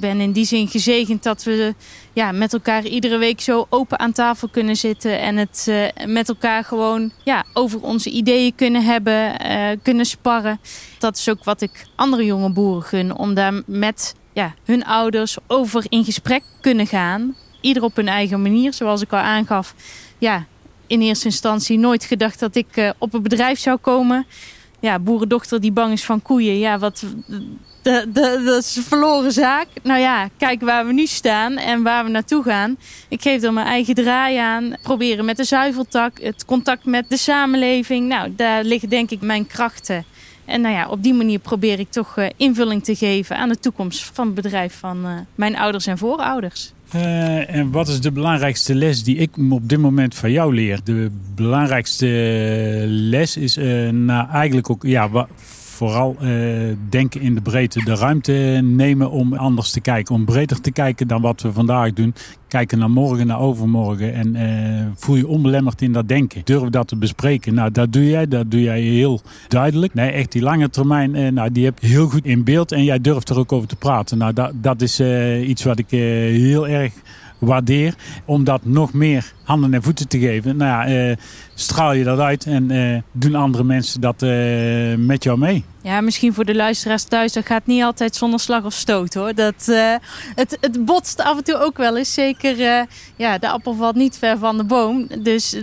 ben 0.00 0.20
in 0.20 0.32
die 0.32 0.44
zin 0.44 0.68
gezegend 0.68 1.22
dat 1.22 1.42
we 1.42 1.74
ja, 2.12 2.32
met 2.32 2.52
elkaar 2.52 2.84
iedere 2.84 3.18
week 3.18 3.40
zo 3.40 3.66
open 3.68 3.98
aan 3.98 4.12
tafel 4.12 4.48
kunnen 4.48 4.76
zitten. 4.76 5.20
En 5.20 5.36
het 5.36 5.72
met 6.06 6.28
elkaar 6.28 6.64
gewoon 6.64 7.12
ja, 7.22 7.44
over 7.52 7.80
onze 7.80 8.10
ideeën 8.10 8.54
kunnen 8.54 8.84
hebben, 8.84 9.36
kunnen 9.82 10.04
sparren. 10.06 10.60
Dat 10.98 11.16
is 11.16 11.28
ook 11.28 11.44
wat 11.44 11.60
ik 11.60 11.86
andere 11.96 12.24
jonge 12.24 12.50
boeren 12.50 12.82
gun. 12.82 13.16
Om 13.16 13.34
daar 13.34 13.62
met 13.66 14.14
ja, 14.32 14.54
hun 14.64 14.84
ouders 14.84 15.36
over 15.46 15.84
in 15.88 16.04
gesprek 16.04 16.42
kunnen 16.60 16.86
gaan. 16.86 17.36
Ieder 17.60 17.82
op 17.82 17.96
hun 17.96 18.08
eigen 18.08 18.42
manier, 18.42 18.72
zoals 18.72 19.02
ik 19.02 19.12
al 19.12 19.18
aangaf. 19.18 19.74
Ja, 20.18 20.46
in 20.94 21.06
eerste 21.06 21.24
instantie 21.24 21.78
nooit 21.78 22.04
gedacht 22.04 22.40
dat 22.40 22.54
ik 22.54 22.76
uh, 22.76 22.90
op 22.98 23.14
een 23.14 23.22
bedrijf 23.22 23.58
zou 23.58 23.76
komen. 23.76 24.26
Ja, 24.80 24.98
boerendochter 24.98 25.60
die 25.60 25.72
bang 25.72 25.92
is 25.92 26.04
van 26.04 26.22
koeien. 26.22 26.58
Ja, 26.58 26.78
wat, 26.78 27.04
dat 28.08 28.64
is 28.64 28.76
een 28.76 28.82
verloren 28.82 29.32
zaak. 29.32 29.66
Nou 29.82 30.00
ja, 30.00 30.28
kijk 30.38 30.62
waar 30.62 30.86
we 30.86 30.92
nu 30.92 31.06
staan 31.06 31.56
en 31.56 31.82
waar 31.82 32.04
we 32.04 32.10
naartoe 32.10 32.42
gaan. 32.42 32.76
Ik 33.08 33.22
geef 33.22 33.42
er 33.42 33.52
mijn 33.52 33.66
eigen 33.66 33.94
draai 33.94 34.36
aan. 34.36 34.74
Proberen 34.82 35.24
met 35.24 35.36
de 35.36 35.44
zuiveltak, 35.44 36.20
het 36.20 36.44
contact 36.44 36.84
met 36.84 37.08
de 37.08 37.16
samenleving. 37.16 38.08
Nou, 38.08 38.34
daar 38.36 38.64
liggen 38.64 38.88
denk 38.88 39.10
ik 39.10 39.20
mijn 39.20 39.46
krachten. 39.46 40.04
En 40.44 40.60
nou 40.60 40.74
ja, 40.74 40.88
op 40.88 41.02
die 41.02 41.14
manier 41.14 41.38
probeer 41.38 41.78
ik 41.78 41.90
toch 41.90 42.16
uh, 42.16 42.26
invulling 42.36 42.84
te 42.84 42.96
geven 42.96 43.36
aan 43.36 43.48
de 43.48 43.58
toekomst 43.58 44.10
van 44.12 44.26
het 44.26 44.34
bedrijf 44.34 44.78
van 44.78 45.06
uh, 45.06 45.12
mijn 45.34 45.56
ouders 45.56 45.86
en 45.86 45.98
voorouders. 45.98 46.72
Uh, 46.94 47.54
en 47.54 47.70
wat 47.70 47.88
is 47.88 48.00
de 48.00 48.12
belangrijkste 48.12 48.74
les 48.74 49.02
die 49.02 49.16
ik 49.16 49.30
op 49.50 49.68
dit 49.68 49.78
moment 49.78 50.14
van 50.14 50.30
jou 50.30 50.54
leer? 50.54 50.80
De 50.84 51.10
belangrijkste 51.34 52.06
les 52.86 53.36
is 53.36 53.58
uh, 53.58 53.90
nou, 53.90 54.28
eigenlijk 54.28 54.70
ook 54.70 54.82
ja, 54.86 55.26
vooral 55.74 56.16
uh, 56.20 56.28
denken 56.88 57.20
in 57.20 57.34
de 57.34 57.40
breedte, 57.40 57.84
de 57.84 57.94
ruimte 57.94 58.32
nemen 58.62 59.10
om 59.10 59.34
anders 59.34 59.70
te 59.70 59.80
kijken. 59.80 60.14
Om 60.14 60.24
breder 60.24 60.60
te 60.60 60.70
kijken 60.70 61.08
dan 61.08 61.22
wat 61.22 61.42
we 61.42 61.52
vandaag 61.52 61.92
doen. 61.92 62.14
Kijken 62.48 62.78
naar 62.78 62.90
morgen, 62.90 63.26
naar 63.26 63.40
overmorgen. 63.40 64.14
En 64.14 64.34
uh, 64.36 64.86
voel 64.94 65.16
je 65.16 65.26
onbelemmerd 65.26 65.82
in 65.82 65.92
dat 65.92 66.08
denken. 66.08 66.40
Durf 66.44 66.68
dat 66.68 66.88
te 66.88 66.96
bespreken. 66.96 67.54
Nou, 67.54 67.70
dat 67.70 67.92
doe 67.92 68.08
jij. 68.08 68.28
Dat 68.28 68.50
doe 68.50 68.62
jij 68.62 68.80
heel 68.80 69.20
duidelijk. 69.48 69.94
Nee, 69.94 70.10
echt 70.10 70.32
die 70.32 70.42
lange 70.42 70.70
termijn, 70.70 71.14
uh, 71.14 71.30
nou, 71.30 71.52
die 71.52 71.64
heb 71.64 71.78
je 71.78 71.86
heel 71.86 72.08
goed 72.08 72.24
in 72.24 72.44
beeld. 72.44 72.72
En 72.72 72.84
jij 72.84 72.98
durft 72.98 73.28
er 73.28 73.38
ook 73.38 73.52
over 73.52 73.68
te 73.68 73.76
praten. 73.76 74.18
Nou, 74.18 74.32
dat, 74.32 74.52
dat 74.54 74.82
is 74.82 75.00
iets 75.46 75.64
wat 75.64 75.78
ik 75.78 75.90
heel 75.90 76.68
erg 76.68 76.92
waardeer. 77.44 77.94
Om 78.24 78.44
dat 78.44 78.64
nog 78.64 78.92
meer 78.92 79.32
handen 79.44 79.74
en 79.74 79.82
voeten 79.82 80.08
te 80.08 80.18
geven. 80.18 80.56
Nou 80.56 80.90
ja, 80.90 81.08
uh, 81.10 81.16
straal 81.54 81.92
je 81.92 82.04
dat 82.04 82.18
uit 82.18 82.46
en 82.46 82.70
uh, 82.70 82.98
doen 83.12 83.34
andere 83.34 83.64
mensen 83.64 84.00
dat 84.00 84.22
uh, 84.22 84.94
met 84.96 85.24
jou 85.24 85.38
mee. 85.38 85.64
Ja, 85.82 86.00
misschien 86.00 86.34
voor 86.34 86.44
de 86.44 86.54
luisteraars 86.54 87.04
thuis, 87.04 87.32
dat 87.32 87.46
gaat 87.46 87.66
niet 87.66 87.82
altijd 87.82 88.16
zonder 88.16 88.40
slag 88.40 88.64
of 88.64 88.72
stoot 88.72 89.14
hoor. 89.14 89.34
Dat, 89.34 89.66
het, 90.34 90.58
het 90.60 90.84
botst 90.84 91.20
af 91.20 91.36
en 91.36 91.44
toe 91.44 91.58
ook 91.58 91.76
wel 91.76 91.96
eens. 91.96 92.14
Zeker, 92.14 92.86
ja, 93.16 93.38
de 93.38 93.48
appel 93.48 93.74
valt 93.74 93.94
niet 93.94 94.18
ver 94.18 94.38
van 94.38 94.56
de 94.56 94.64
boom. 94.64 95.06
Dus 95.22 95.56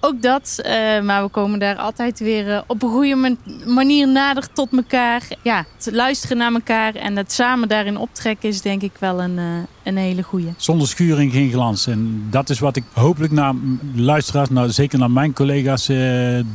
ook 0.00 0.22
dat. 0.22 0.60
Eh, 0.62 1.00
maar 1.00 1.22
we 1.22 1.28
komen 1.28 1.58
daar 1.58 1.76
altijd 1.76 2.18
weer 2.18 2.48
uh, 2.48 2.60
op 2.66 2.82
een 2.82 2.88
goede 2.88 3.36
manier 3.66 4.08
nader 4.08 4.52
tot 4.52 4.68
elkaar. 4.72 5.22
Ja, 5.42 5.64
het 5.76 5.94
luisteren 5.94 6.36
naar 6.36 6.52
elkaar 6.52 6.94
en 6.94 7.16
het 7.16 7.32
samen 7.32 7.68
daarin 7.68 7.96
optrekken 7.96 8.48
is 8.48 8.60
denk 8.60 8.82
ik 8.82 8.92
wel 8.98 9.22
een, 9.22 9.36
uh, 9.38 9.44
een 9.82 9.96
hele 9.96 10.22
goede. 10.22 10.48
Zonder 10.56 10.88
schuring 10.88 11.32
geen 11.32 11.50
glans. 11.50 11.86
En 11.86 12.26
dat 12.30 12.50
is 12.50 12.58
wat 12.58 12.76
ik 12.76 12.84
hopelijk 12.92 13.32
naar 13.32 13.54
luisteraars, 13.94 14.50
nou, 14.50 14.70
zeker 14.70 14.98
naar 14.98 15.10
mijn 15.10 15.32
collega's, 15.32 15.86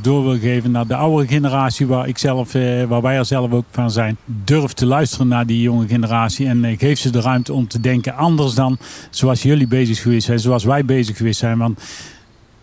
door 0.00 0.24
wil 0.24 0.38
geven. 0.38 0.70
Naar 0.70 0.86
de 0.86 0.94
oude 0.94 1.26
generatie 1.26 1.86
waar, 1.86 2.08
ik 2.08 2.18
zelf, 2.18 2.52
waar 2.88 3.02
wij 3.02 3.16
er 3.16 3.24
zelf 3.24 3.52
ook 3.52 3.64
van 3.70 3.90
zijn. 3.90 4.16
Durf 4.24 4.72
te 4.72 4.86
luisteren 4.86 5.28
naar 5.28 5.46
die 5.46 5.60
jonge 5.60 5.88
generatie 5.88 6.46
en 6.46 6.76
geef 6.78 6.98
ze 6.98 7.10
de 7.10 7.20
ruimte 7.20 7.52
om 7.52 7.68
te 7.68 7.80
denken 7.80 8.16
anders 8.16 8.54
dan 8.54 8.78
zoals 9.10 9.42
jullie 9.42 9.66
bezig 9.66 10.02
geweest 10.02 10.26
zijn, 10.26 10.38
zoals 10.38 10.64
wij 10.64 10.84
bezig 10.84 11.16
geweest 11.16 11.38
zijn. 11.38 11.58
Want 11.58 11.80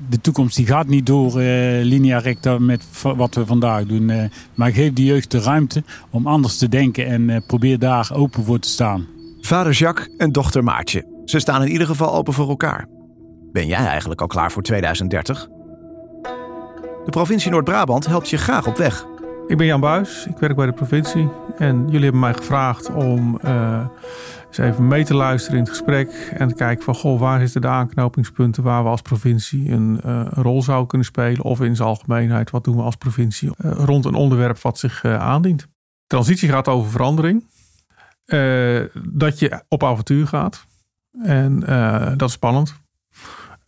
de 0.08 0.22
toekomst 0.22 0.56
die 0.56 0.66
gaat 0.66 0.88
niet 0.88 1.06
door 1.06 1.42
uh, 1.42 1.84
linea 1.84 2.18
recta 2.18 2.60
met 2.60 2.84
wat 3.02 3.36
we 3.36 3.46
vandaag 3.46 3.86
doen. 3.86 4.10
Uh, 4.10 4.24
maar 4.54 4.72
geef 4.72 4.94
de 4.94 5.04
jeugd 5.04 5.32
de 5.32 5.42
ruimte 5.42 5.84
om 6.10 6.28
anders 6.28 6.58
te 6.58 6.70
denken 6.70 7.06
en 7.06 7.30
uh, 7.30 7.38
probeer 7.48 7.80
daar 7.80 8.10
open 8.14 8.44
voor 8.44 8.60
te 8.60 8.70
staan. 8.70 9.08
Vader 9.42 9.74
Jacques 9.74 10.10
en 10.18 10.32
dochter 10.32 10.64
Maartje. 10.64 11.22
Ze 11.26 11.40
staan 11.40 11.62
in 11.62 11.72
ieder 11.72 11.88
geval 11.88 12.14
open 12.14 12.34
voor 12.34 12.50
elkaar. 12.50 12.88
Ben 13.52 13.68
jij 13.68 13.86
eigenlijk 13.86 14.22
al 14.22 14.28
klaar 14.28 14.52
voor 14.52 14.62
2030? 14.62 15.48
De 17.06 17.12
provincie 17.12 17.52
Noord-Brabant 17.52 18.06
helpt 18.06 18.30
je 18.30 18.38
graag 18.38 18.68
op 18.68 18.78
weg. 18.78 19.06
Ik 19.50 19.58
ben 19.58 19.66
Jan 19.66 19.80
Buis, 19.80 20.26
ik 20.26 20.38
werk 20.38 20.56
bij 20.56 20.66
de 20.66 20.72
provincie. 20.72 21.30
En 21.58 21.86
jullie 21.86 22.04
hebben 22.04 22.20
mij 22.20 22.34
gevraagd 22.34 22.90
om 22.90 23.40
eens 24.48 24.58
even 24.58 24.88
mee 24.88 25.06
te 25.06 25.16
luisteren 25.16 25.58
in 25.58 25.64
het 25.64 25.72
gesprek 25.72 26.32
en 26.38 26.48
te 26.48 26.56
kijken 26.56 26.84
van 26.84 26.96
goh, 26.96 27.20
waar 27.20 27.40
zitten 27.40 27.62
de 27.62 27.68
aanknopingspunten 27.68 28.64
waar 28.64 28.84
we 28.84 28.90
als 28.90 29.02
provincie 29.02 29.72
een, 29.72 30.02
uh, 30.06 30.26
een 30.30 30.44
rol 30.44 30.62
zouden 30.62 30.88
kunnen 30.88 31.08
spelen 31.08 31.44
of 31.44 31.62
in 31.62 31.76
zijn 31.76 31.88
algemeenheid, 31.88 32.50
wat 32.50 32.64
doen 32.64 32.76
we 32.76 32.82
als 32.82 32.96
provincie 32.96 33.52
uh, 33.58 33.72
rond 33.72 34.06
een 34.06 34.14
onderwerp 34.14 34.58
wat 34.58 34.78
zich 34.78 35.04
uh, 35.04 35.20
aandient. 35.20 35.68
Transitie 36.08 36.50
gaat 36.50 36.68
over 36.68 36.92
verandering, 36.92 37.46
dat 39.04 39.40
je 39.40 39.64
op 39.68 39.84
avontuur 39.84 40.28
gaat 40.28 40.66
en 41.24 41.60
dat 42.18 42.28
is 42.28 42.34
spannend. 42.34 42.74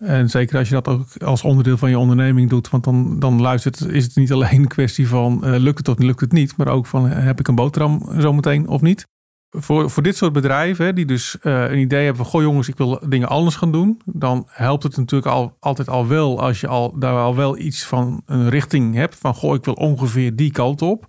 En 0.01 0.29
zeker 0.29 0.57
als 0.57 0.69
je 0.69 0.73
dat 0.73 0.87
ook 0.87 1.17
als 1.17 1.43
onderdeel 1.43 1.77
van 1.77 1.89
je 1.89 1.99
onderneming 1.99 2.49
doet. 2.49 2.69
Want 2.69 2.83
dan, 2.83 3.19
dan 3.19 3.41
luistert, 3.41 3.85
is 3.85 4.03
het 4.03 4.15
niet 4.15 4.31
alleen 4.31 4.61
een 4.61 4.67
kwestie 4.67 5.07
van 5.07 5.57
lukt 5.57 5.77
het 5.77 5.87
of 5.87 5.97
lukt 5.97 6.19
het 6.19 6.31
niet. 6.31 6.57
Maar 6.57 6.67
ook 6.67 6.85
van 6.85 7.09
heb 7.09 7.39
ik 7.39 7.47
een 7.47 7.55
boterham 7.55 8.09
zometeen 8.17 8.67
of 8.67 8.81
niet 8.81 9.07
voor, 9.51 9.89
voor 9.89 10.03
dit 10.03 10.17
soort 10.17 10.33
bedrijven, 10.33 10.95
die 10.95 11.05
dus 11.05 11.37
uh, 11.43 11.69
een 11.69 11.77
idee 11.77 12.05
hebben 12.05 12.23
van: 12.23 12.31
Goh, 12.31 12.41
jongens, 12.41 12.67
ik 12.67 12.77
wil 12.77 12.99
dingen 13.07 13.27
anders 13.27 13.55
gaan 13.55 13.71
doen. 13.71 14.01
Dan 14.05 14.47
helpt 14.47 14.83
het 14.83 14.97
natuurlijk 14.97 15.31
al, 15.31 15.57
altijd 15.59 15.89
al 15.89 16.07
wel 16.07 16.41
als 16.41 16.61
je 16.61 16.67
al, 16.67 16.99
daar 16.99 17.15
al 17.15 17.35
wel 17.35 17.57
iets 17.57 17.85
van 17.85 18.21
een 18.25 18.49
richting 18.49 18.95
hebt. 18.95 19.15
Van: 19.15 19.33
Goh, 19.33 19.55
ik 19.55 19.65
wil 19.65 19.73
ongeveer 19.73 20.35
die 20.35 20.51
kant 20.51 20.81
op. 20.81 21.07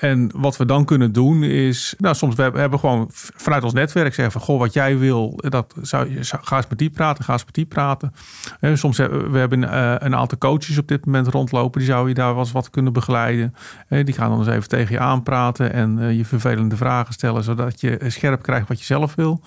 En 0.00 0.30
wat 0.34 0.56
we 0.56 0.64
dan 0.64 0.84
kunnen 0.84 1.12
doen 1.12 1.42
is, 1.42 1.94
nou 1.98 2.14
soms 2.14 2.34
we 2.34 2.42
hebben 2.42 2.78
gewoon 2.78 3.06
vanuit 3.12 3.64
ons 3.64 3.72
netwerk 3.72 4.14
zeggen 4.14 4.32
van, 4.32 4.40
goh, 4.40 4.58
wat 4.58 4.72
jij 4.72 4.98
wil, 4.98 5.32
dat 5.36 5.74
zou 5.82 6.22
ga 6.22 6.56
eens 6.56 6.68
met 6.68 6.78
die 6.78 6.90
praten, 6.90 7.24
ga 7.24 7.32
eens 7.32 7.44
met 7.44 7.54
die 7.54 7.66
praten. 7.66 8.14
En 8.60 8.78
soms 8.78 8.96
hebben 8.96 9.30
we 9.30 9.38
hebben 9.38 9.62
uh, 9.62 9.94
een 9.98 10.16
aantal 10.16 10.38
coaches 10.38 10.78
op 10.78 10.88
dit 10.88 11.06
moment 11.06 11.26
rondlopen, 11.26 11.80
die 11.80 11.90
zou 11.90 12.08
je 12.08 12.14
daar 12.14 12.32
wel 12.32 12.42
eens 12.42 12.52
wat 12.52 12.70
kunnen 12.70 12.92
begeleiden. 12.92 13.54
En 13.88 14.04
die 14.04 14.14
gaan 14.14 14.30
dan 14.30 14.38
eens 14.38 14.48
even 14.48 14.68
tegen 14.68 14.92
je 14.92 15.00
aanpraten 15.00 15.72
en 15.72 15.98
uh, 15.98 16.16
je 16.16 16.24
vervelende 16.24 16.76
vragen 16.76 17.14
stellen, 17.14 17.42
zodat 17.42 17.80
je 17.80 17.98
scherp 18.06 18.42
krijgt 18.42 18.68
wat 18.68 18.78
je 18.78 18.84
zelf 18.84 19.14
wil. 19.14 19.42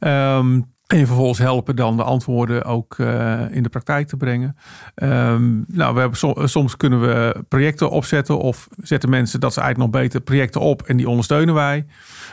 Um, 0.00 0.70
en 0.92 1.06
vervolgens 1.06 1.38
helpen 1.38 1.76
dan 1.76 1.96
de 1.96 2.02
antwoorden 2.02 2.64
ook 2.64 2.98
uh, 2.98 3.40
in 3.50 3.62
de 3.62 3.68
praktijk 3.68 4.08
te 4.08 4.16
brengen. 4.16 4.56
Um, 4.94 5.64
nou, 5.68 5.94
we 5.94 6.00
hebben 6.00 6.48
soms 6.48 6.76
kunnen 6.76 7.00
we 7.00 7.44
projecten 7.48 7.90
opzetten 7.90 8.38
of 8.38 8.68
zetten 8.76 9.10
mensen 9.10 9.40
dat 9.40 9.52
ze 9.52 9.60
eigenlijk 9.60 9.92
nog 9.92 10.02
beter 10.02 10.20
projecten 10.20 10.60
op 10.60 10.82
en 10.82 10.96
die 10.96 11.08
ondersteunen 11.08 11.54
wij. 11.54 11.86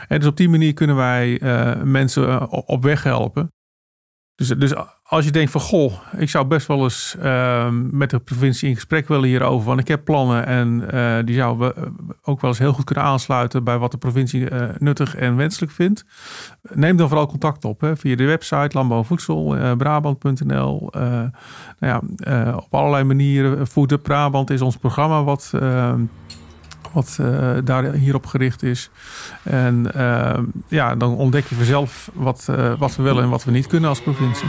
En 0.08 0.18
dus 0.18 0.28
op 0.28 0.36
die 0.36 0.48
manier 0.48 0.72
kunnen 0.72 0.96
wij 0.96 1.40
uh, 1.42 1.82
mensen 1.82 2.50
op 2.50 2.82
weg 2.82 3.02
helpen. 3.02 3.52
Dus, 4.34 4.48
dus 4.48 4.72
als 5.10 5.24
je 5.24 5.30
denkt 5.30 5.50
van 5.50 5.60
goh, 5.60 5.92
ik 6.16 6.30
zou 6.30 6.46
best 6.46 6.66
wel 6.66 6.82
eens 6.82 7.16
uh, 7.22 7.68
met 7.70 8.10
de 8.10 8.18
provincie 8.18 8.68
in 8.68 8.74
gesprek 8.74 9.08
willen 9.08 9.28
hierover. 9.28 9.66
Want 9.66 9.80
ik 9.80 9.88
heb 9.88 10.04
plannen 10.04 10.46
en 10.46 10.84
uh, 10.94 11.16
die 11.24 11.34
zouden 11.34 11.68
we 11.68 11.92
ook 12.22 12.40
wel 12.40 12.50
eens 12.50 12.58
heel 12.58 12.72
goed 12.72 12.84
kunnen 12.84 13.04
aansluiten 13.04 13.64
bij 13.64 13.78
wat 13.78 13.90
de 13.90 13.98
provincie 13.98 14.50
uh, 14.50 14.68
nuttig 14.78 15.16
en 15.16 15.36
wenselijk 15.36 15.72
vindt. 15.72 16.04
Neem 16.62 16.96
dan 16.96 17.08
vooral 17.08 17.26
contact 17.26 17.64
op 17.64 17.80
hè, 17.80 17.96
via 17.96 18.16
de 18.16 18.24
website 18.24 18.70
landbouwvoedsel, 18.72 19.56
uh, 19.56 19.72
brabant.nl. 19.76 20.88
nou 20.92 21.30
ja, 21.78 22.00
op 22.56 22.74
allerlei 22.74 23.04
manieren. 23.04 23.66
Food 23.66 24.02
Brabant 24.02 24.50
is 24.50 24.60
ons 24.60 24.76
programma 24.76 25.24
wat 25.24 25.52
ehm, 25.54 26.00
wat 26.92 27.20
daar 27.64 27.92
hierop 27.92 28.26
gericht 28.26 28.62
is. 28.62 28.90
En 29.42 29.86
uh, 29.96 30.38
ja, 30.68 30.94
dan 30.94 31.16
ontdek 31.16 31.46
je 31.46 31.54
vanzelf 31.54 32.10
wat, 32.14 32.48
wat 32.78 32.96
we 32.96 33.02
willen 33.02 33.22
en 33.22 33.28
wat 33.28 33.44
we 33.44 33.50
niet 33.50 33.66
kunnen 33.66 33.88
als 33.88 34.02
provincie. 34.02 34.48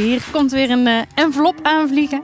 Hier 0.00 0.24
komt 0.32 0.52
weer 0.52 0.70
een 0.70 1.06
envelop 1.14 1.58
aanvliegen. 1.62 2.22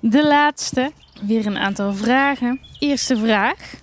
De 0.00 0.26
laatste. 0.26 0.92
Weer 1.26 1.46
een 1.46 1.58
aantal 1.58 1.94
vragen. 1.94 2.60
Eerste 2.78 3.16
vraag. 3.16 3.74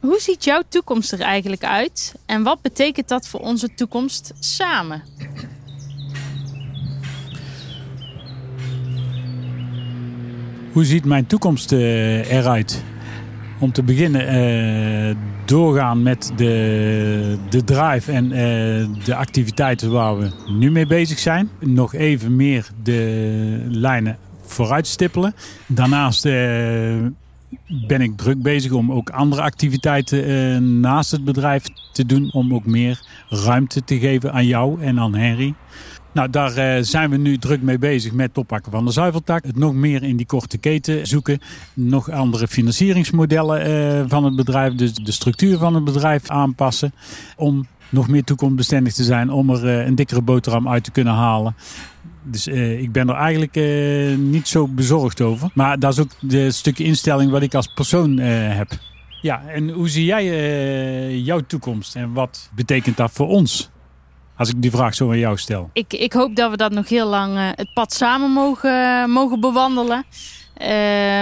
Hoe 0.00 0.20
ziet 0.20 0.44
jouw 0.44 0.62
toekomst 0.68 1.12
er 1.12 1.20
eigenlijk 1.20 1.64
uit? 1.64 2.14
En 2.26 2.42
wat 2.42 2.62
betekent 2.62 3.08
dat 3.08 3.28
voor 3.28 3.40
onze 3.40 3.74
toekomst 3.74 4.32
samen? 4.38 5.02
Hoe 10.72 10.84
ziet 10.84 11.04
mijn 11.04 11.26
toekomst 11.26 11.72
uh, 11.72 12.30
eruit? 12.30 12.82
Om 13.60 13.72
te 13.72 13.82
beginnen 13.82 14.34
uh, 14.34 15.16
doorgaan 15.52 16.02
met 16.02 16.32
de, 16.36 17.38
de 17.50 17.64
drive 17.64 18.12
en 18.12 18.24
uh, 18.24 19.04
de 19.04 19.14
activiteiten 19.14 19.90
waar 19.90 20.18
we 20.18 20.30
nu 20.58 20.70
mee 20.70 20.86
bezig 20.86 21.18
zijn. 21.18 21.50
Nog 21.60 21.94
even 21.94 22.36
meer 22.36 22.68
de 22.82 23.66
lijnen 23.68 24.16
vooruit 24.42 24.86
stippelen. 24.86 25.34
Daarnaast 25.66 26.22
ben 27.88 28.00
ik 28.00 28.16
druk 28.16 28.42
bezig 28.42 28.72
om 28.72 28.92
ook 28.92 29.10
andere 29.10 29.42
activiteiten 29.42 30.80
naast 30.80 31.10
het 31.10 31.24
bedrijf 31.24 31.64
te 31.92 32.06
doen. 32.06 32.32
Om 32.32 32.54
ook 32.54 32.66
meer 32.66 33.00
ruimte 33.28 33.84
te 33.84 33.98
geven 33.98 34.32
aan 34.32 34.46
jou 34.46 34.82
en 34.82 35.00
aan 35.00 35.14
Henry. 35.14 35.54
Nou, 36.12 36.30
daar 36.30 36.76
uh, 36.76 36.84
zijn 36.84 37.10
we 37.10 37.16
nu 37.16 37.38
druk 37.38 37.62
mee 37.62 37.78
bezig 37.78 38.12
met 38.12 38.28
het 38.28 38.38
oppakken 38.38 38.72
van 38.72 38.84
de 38.84 38.90
zuiveltak. 38.90 39.44
Het 39.44 39.56
nog 39.56 39.74
meer 39.74 40.02
in 40.02 40.16
die 40.16 40.26
korte 40.26 40.58
keten 40.58 41.06
zoeken. 41.06 41.40
Nog 41.74 42.10
andere 42.10 42.48
financieringsmodellen 42.48 43.70
uh, 43.70 44.04
van 44.08 44.24
het 44.24 44.36
bedrijf. 44.36 44.74
Dus 44.74 44.94
de 44.94 45.12
structuur 45.12 45.58
van 45.58 45.74
het 45.74 45.84
bedrijf 45.84 46.28
aanpassen. 46.28 46.92
Om 47.36 47.66
nog 47.88 48.08
meer 48.08 48.24
toekomstbestendig 48.24 48.92
te 48.92 49.04
zijn. 49.04 49.30
Om 49.30 49.50
er 49.50 49.64
uh, 49.64 49.86
een 49.86 49.94
dikkere 49.94 50.22
boterham 50.22 50.68
uit 50.68 50.84
te 50.84 50.90
kunnen 50.90 51.14
halen. 51.14 51.54
Dus 52.22 52.46
ik 52.46 52.92
ben 52.92 53.08
er 53.08 53.14
eigenlijk 53.14 53.54
niet 54.18 54.48
zo 54.48 54.68
bezorgd 54.68 55.20
over. 55.20 55.50
Maar 55.54 55.78
dat 55.78 55.92
is 55.92 55.98
ook 55.98 56.10
de 56.20 56.50
stukje 56.50 56.84
instelling 56.84 57.30
wat 57.30 57.42
ik 57.42 57.54
als 57.54 57.72
persoon 57.74 58.18
heb. 58.18 58.68
Ja, 59.20 59.42
en 59.46 59.70
hoe 59.70 59.88
zie 59.88 60.04
jij 60.04 61.18
jouw 61.18 61.40
toekomst? 61.40 61.96
En 61.96 62.12
wat 62.12 62.50
betekent 62.54 62.96
dat 62.96 63.10
voor 63.12 63.28
ons? 63.28 63.70
Als 64.42 64.50
ik 64.50 64.62
die 64.62 64.70
vraag 64.70 64.94
zo 64.94 65.10
aan 65.10 65.18
jou 65.18 65.36
stel. 65.36 65.70
Ik, 65.72 65.92
ik 65.92 66.12
hoop 66.12 66.36
dat 66.36 66.50
we 66.50 66.56
dat 66.56 66.72
nog 66.72 66.88
heel 66.88 67.06
lang 67.06 67.36
uh, 67.36 67.48
het 67.54 67.72
pad 67.74 67.92
samen 67.92 68.30
mogen, 68.30 69.10
mogen 69.10 69.40
bewandelen. 69.40 70.04
Uh, 70.62 70.68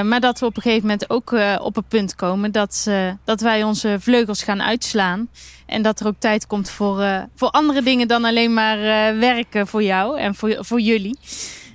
maar 0.02 0.20
dat 0.20 0.38
we 0.38 0.46
op 0.46 0.56
een 0.56 0.62
gegeven 0.62 0.82
moment 0.82 1.10
ook 1.10 1.34
op 1.60 1.74
het 1.74 1.88
punt 1.88 2.14
komen 2.14 2.52
dat, 2.52 2.90
dat 3.24 3.40
wij 3.40 3.62
onze 3.62 3.96
vleugels 4.00 4.42
gaan 4.42 4.62
uitslaan. 4.62 5.28
En 5.66 5.82
dat 5.82 6.00
er 6.00 6.06
ook 6.06 6.14
tijd 6.18 6.46
komt 6.46 6.70
voor, 6.70 7.26
voor 7.34 7.50
andere 7.50 7.82
dingen 7.82 8.08
dan 8.08 8.24
alleen 8.24 8.54
maar 8.54 8.78
werken 9.18 9.66
voor 9.66 9.82
jou 9.82 10.18
en 10.18 10.34
voor, 10.34 10.56
voor 10.60 10.80
jullie. 10.80 11.18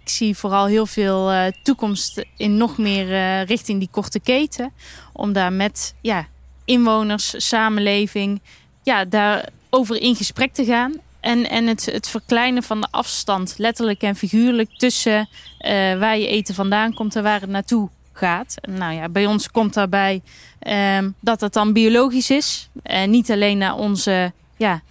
Ik 0.02 0.10
zie 0.10 0.38
vooral 0.38 0.66
heel 0.66 0.86
veel 0.86 1.52
toekomst 1.64 2.26
in 2.38 2.58
nog 2.58 2.78
meer 2.78 3.42
richting 3.44 3.80
die 3.80 3.90
korte 3.92 4.20
keten. 4.20 4.72
Om 5.14 5.34
daar 5.34 5.54
met 5.54 5.96
ja, 6.02 6.28
inwoners, 6.66 7.34
samenleving, 7.38 8.42
ja, 8.84 9.06
daarover 9.06 10.02
in 10.02 10.16
gesprek 10.16 10.54
te 10.54 10.66
gaan. 10.66 11.04
En, 11.26 11.50
en 11.50 11.68
het, 11.68 11.86
het 11.86 12.08
verkleinen 12.08 12.64
van 12.64 12.82
de 12.82 12.88
afstand, 12.92 13.56
letterlijk 13.58 14.02
en 14.02 14.16
figuurlijk, 14.16 14.78
tussen 14.78 15.20
uh, 15.20 15.70
waar 16.00 16.18
je 16.18 16.28
eten 16.28 16.56
vandaan 16.56 16.94
komt 16.94 17.16
en 17.16 17.24
waar 17.24 17.42
het 17.42 17.50
naartoe 17.50 17.90
gaat. 18.14 18.56
Nou 18.62 18.94
ja, 18.94 19.10
bij 19.10 19.26
ons 19.26 19.52
komt 19.52 19.74
daarbij 19.74 20.22
uh, 20.68 20.98
dat 21.20 21.42
het 21.42 21.54
dan 21.54 21.74
biologisch 21.74 22.30
is. 22.30 22.70
En 22.84 23.10
niet 23.10 23.32
alleen 23.32 23.58
naar 23.58 23.76
onze 23.76 24.34
ja, 24.58 24.82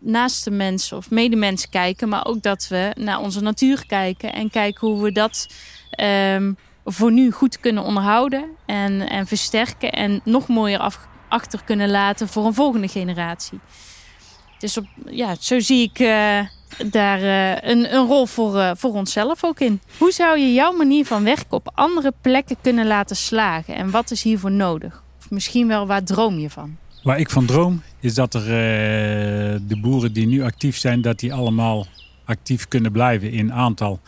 naaste 0.00 0.50
mensen 0.50 0.96
of 0.96 1.10
medemens 1.10 1.68
kijken, 1.68 2.08
maar 2.08 2.26
ook 2.26 2.42
dat 2.42 2.66
we 2.68 2.92
naar 2.98 3.18
onze 3.20 3.40
natuur 3.40 3.86
kijken 3.86 4.32
en 4.32 4.50
kijken 4.50 4.88
hoe 4.88 5.02
we 5.02 5.12
dat 5.12 5.48
um, 6.34 6.56
voor 6.84 7.12
nu 7.12 7.30
goed 7.30 7.60
kunnen 7.60 7.82
onderhouden 7.82 8.44
en, 8.66 9.08
en 9.08 9.26
versterken 9.26 9.92
en 9.92 10.20
nog 10.24 10.48
mooier 10.48 10.96
achter 11.28 11.64
kunnen 11.64 11.90
laten 11.90 12.28
voor 12.28 12.46
een 12.46 12.54
volgende 12.54 12.88
generatie. 12.88 13.60
Dus 14.64 14.78
ja, 15.10 15.34
zo 15.40 15.60
zie 15.60 15.82
ik 15.82 15.98
uh, 15.98 16.40
daar 16.90 17.20
uh, 17.20 17.70
een, 17.70 17.94
een 17.94 18.06
rol 18.06 18.26
voor, 18.26 18.56
uh, 18.56 18.70
voor 18.76 18.92
onszelf 18.92 19.44
ook 19.44 19.60
in. 19.60 19.80
Hoe 19.98 20.12
zou 20.12 20.38
je 20.38 20.52
jouw 20.52 20.72
manier 20.72 21.06
van 21.06 21.24
werken 21.24 21.52
op 21.52 21.70
andere 21.74 22.12
plekken 22.20 22.56
kunnen 22.60 22.86
laten 22.86 23.16
slagen? 23.16 23.74
En 23.74 23.90
wat 23.90 24.10
is 24.10 24.22
hiervoor 24.22 24.50
nodig? 24.50 25.02
Of 25.18 25.30
misschien 25.30 25.68
wel, 25.68 25.86
waar 25.86 26.04
droom 26.04 26.38
je 26.38 26.50
van? 26.50 26.76
Waar 27.02 27.18
ik 27.18 27.30
van 27.30 27.46
droom 27.46 27.82
is 28.00 28.14
dat 28.14 28.34
er 28.34 28.44
de 29.68 29.78
boeren 29.80 30.12
die 30.12 30.26
nu 30.26 30.42
actief 30.42 30.76
zijn, 30.76 31.00
dat 31.00 31.18
die 31.18 31.34
allemaal 31.34 31.86
actief 32.24 32.68
kunnen 32.68 32.92
blijven 32.92 33.32
in 33.32 33.52
aantal. 33.52 34.00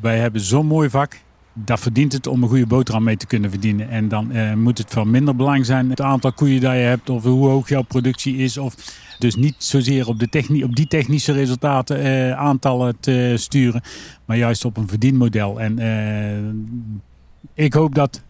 Wij 0.00 0.18
hebben 0.18 0.40
zo'n 0.40 0.66
mooi 0.66 0.90
vak 0.90 1.18
dat 1.52 1.80
verdient 1.80 2.12
het 2.12 2.26
om 2.26 2.42
een 2.42 2.48
goede 2.48 2.66
boterham 2.66 3.02
mee 3.02 3.16
te 3.16 3.26
kunnen 3.26 3.50
verdienen. 3.50 3.90
En 3.90 4.08
dan 4.08 4.36
uh, 4.36 4.54
moet 4.54 4.78
het 4.78 4.90
van 4.90 5.10
minder 5.10 5.36
belang 5.36 5.66
zijn 5.66 5.90
het 5.90 6.00
aantal 6.00 6.32
koeien 6.32 6.60
dat 6.60 6.72
je 6.72 6.78
hebt 6.78 7.10
of 7.10 7.22
hoe 7.22 7.48
hoog 7.48 7.68
jouw 7.68 7.82
productie 7.82 8.36
is. 8.36 8.58
Of 8.58 8.74
dus 9.20 9.36
niet 9.36 9.54
zozeer 9.58 10.08
op, 10.08 10.18
de 10.18 10.28
technie, 10.28 10.64
op 10.64 10.76
die 10.76 10.86
technische 10.86 11.32
resultaten 11.32 12.06
uh, 12.06 12.32
aantallen 12.32 13.00
te 13.00 13.34
sturen, 13.36 13.82
maar 14.24 14.36
juist 14.36 14.64
op 14.64 14.76
een 14.76 14.88
verdienmodel. 14.88 15.60
En 15.60 15.80
uh, 15.80 17.64
ik 17.64 17.72
hoop 17.72 17.94
dat 17.94 18.22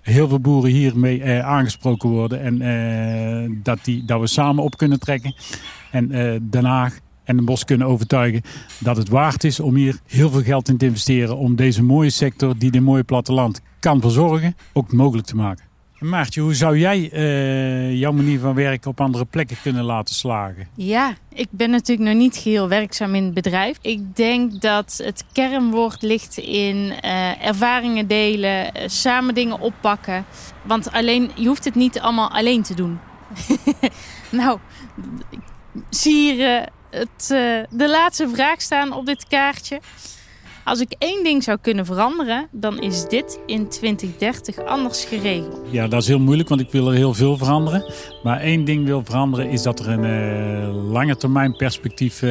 heel 0.00 0.28
veel 0.28 0.40
boeren 0.40 0.70
hiermee 0.70 1.42
aangesproken 1.42 2.08
worden 2.08 2.40
en 2.62 3.60
dat, 3.62 3.78
die, 3.82 4.04
dat 4.04 4.20
we 4.20 4.26
samen 4.26 4.64
op 4.64 4.76
kunnen 4.76 5.00
trekken. 5.00 5.34
En 5.90 6.10
daarna 6.50 6.90
en 7.24 7.36
de 7.36 7.42
bos 7.42 7.64
kunnen 7.64 7.86
overtuigen 7.86 8.42
dat 8.78 8.96
het 8.96 9.08
waard 9.08 9.44
is 9.44 9.60
om 9.60 9.74
hier 9.74 10.00
heel 10.06 10.30
veel 10.30 10.42
geld 10.42 10.68
in 10.68 10.76
te 10.76 10.86
investeren 10.86 11.36
om 11.36 11.56
deze 11.56 11.82
mooie 11.82 12.10
sector 12.10 12.58
die 12.58 12.70
dit 12.70 12.82
mooie 12.82 13.04
platteland 13.04 13.60
kan 13.80 14.00
verzorgen, 14.00 14.56
ook 14.72 14.92
mogelijk 14.92 15.26
te 15.26 15.36
maken. 15.36 15.71
Maartje, 16.02 16.40
hoe 16.40 16.54
zou 16.54 16.78
jij 16.78 17.10
uh, 17.12 17.98
jouw 17.98 18.12
manier 18.12 18.38
van 18.40 18.54
werken 18.54 18.90
op 18.90 19.00
andere 19.00 19.24
plekken 19.24 19.56
kunnen 19.62 19.84
laten 19.84 20.14
slagen? 20.14 20.68
Ja, 20.74 21.14
ik 21.28 21.46
ben 21.50 21.70
natuurlijk 21.70 22.08
nog 22.08 22.18
niet 22.18 22.36
geheel 22.36 22.68
werkzaam 22.68 23.14
in 23.14 23.24
het 23.24 23.34
bedrijf. 23.34 23.78
Ik 23.80 24.16
denk 24.16 24.60
dat 24.60 25.00
het 25.04 25.24
kernwoord 25.32 26.02
ligt 26.02 26.38
in 26.38 26.76
uh, 26.76 27.46
ervaringen 27.46 28.06
delen, 28.06 28.76
uh, 28.76 28.82
samen 28.86 29.34
dingen 29.34 29.60
oppakken. 29.60 30.24
Want 30.62 30.92
alleen, 30.92 31.30
je 31.34 31.46
hoeft 31.46 31.64
het 31.64 31.74
niet 31.74 32.00
allemaal 32.00 32.30
alleen 32.30 32.62
te 32.62 32.74
doen. 32.74 32.98
nou, 34.30 34.58
zie 35.90 36.36
uh, 36.36 36.62
de 37.70 37.88
laatste 37.88 38.28
vraag 38.28 38.60
staan 38.60 38.92
op 38.92 39.06
dit 39.06 39.26
kaartje. 39.26 39.80
Als 40.64 40.80
ik 40.80 40.94
één 40.98 41.24
ding 41.24 41.42
zou 41.42 41.58
kunnen 41.60 41.86
veranderen, 41.86 42.48
dan 42.50 42.80
is 42.80 43.04
dit 43.08 43.40
in 43.46 43.68
2030 43.68 44.64
anders 44.64 45.04
geregeld. 45.04 45.60
Ja, 45.70 45.88
dat 45.88 46.02
is 46.02 46.08
heel 46.08 46.18
moeilijk, 46.18 46.48
want 46.48 46.60
ik 46.60 46.70
wil 46.70 46.88
er 46.88 46.94
heel 46.94 47.14
veel 47.14 47.36
veranderen. 47.36 47.92
Maar 48.22 48.40
één 48.40 48.64
ding 48.64 48.86
wil 48.86 49.04
veranderen 49.04 49.48
is 49.48 49.62
dat 49.62 49.80
er 49.80 49.88
een 49.88 50.04
uh, 50.04 50.92
lange 50.92 51.16
termijn 51.16 51.56
perspectief 51.56 52.22
uh, 52.22 52.30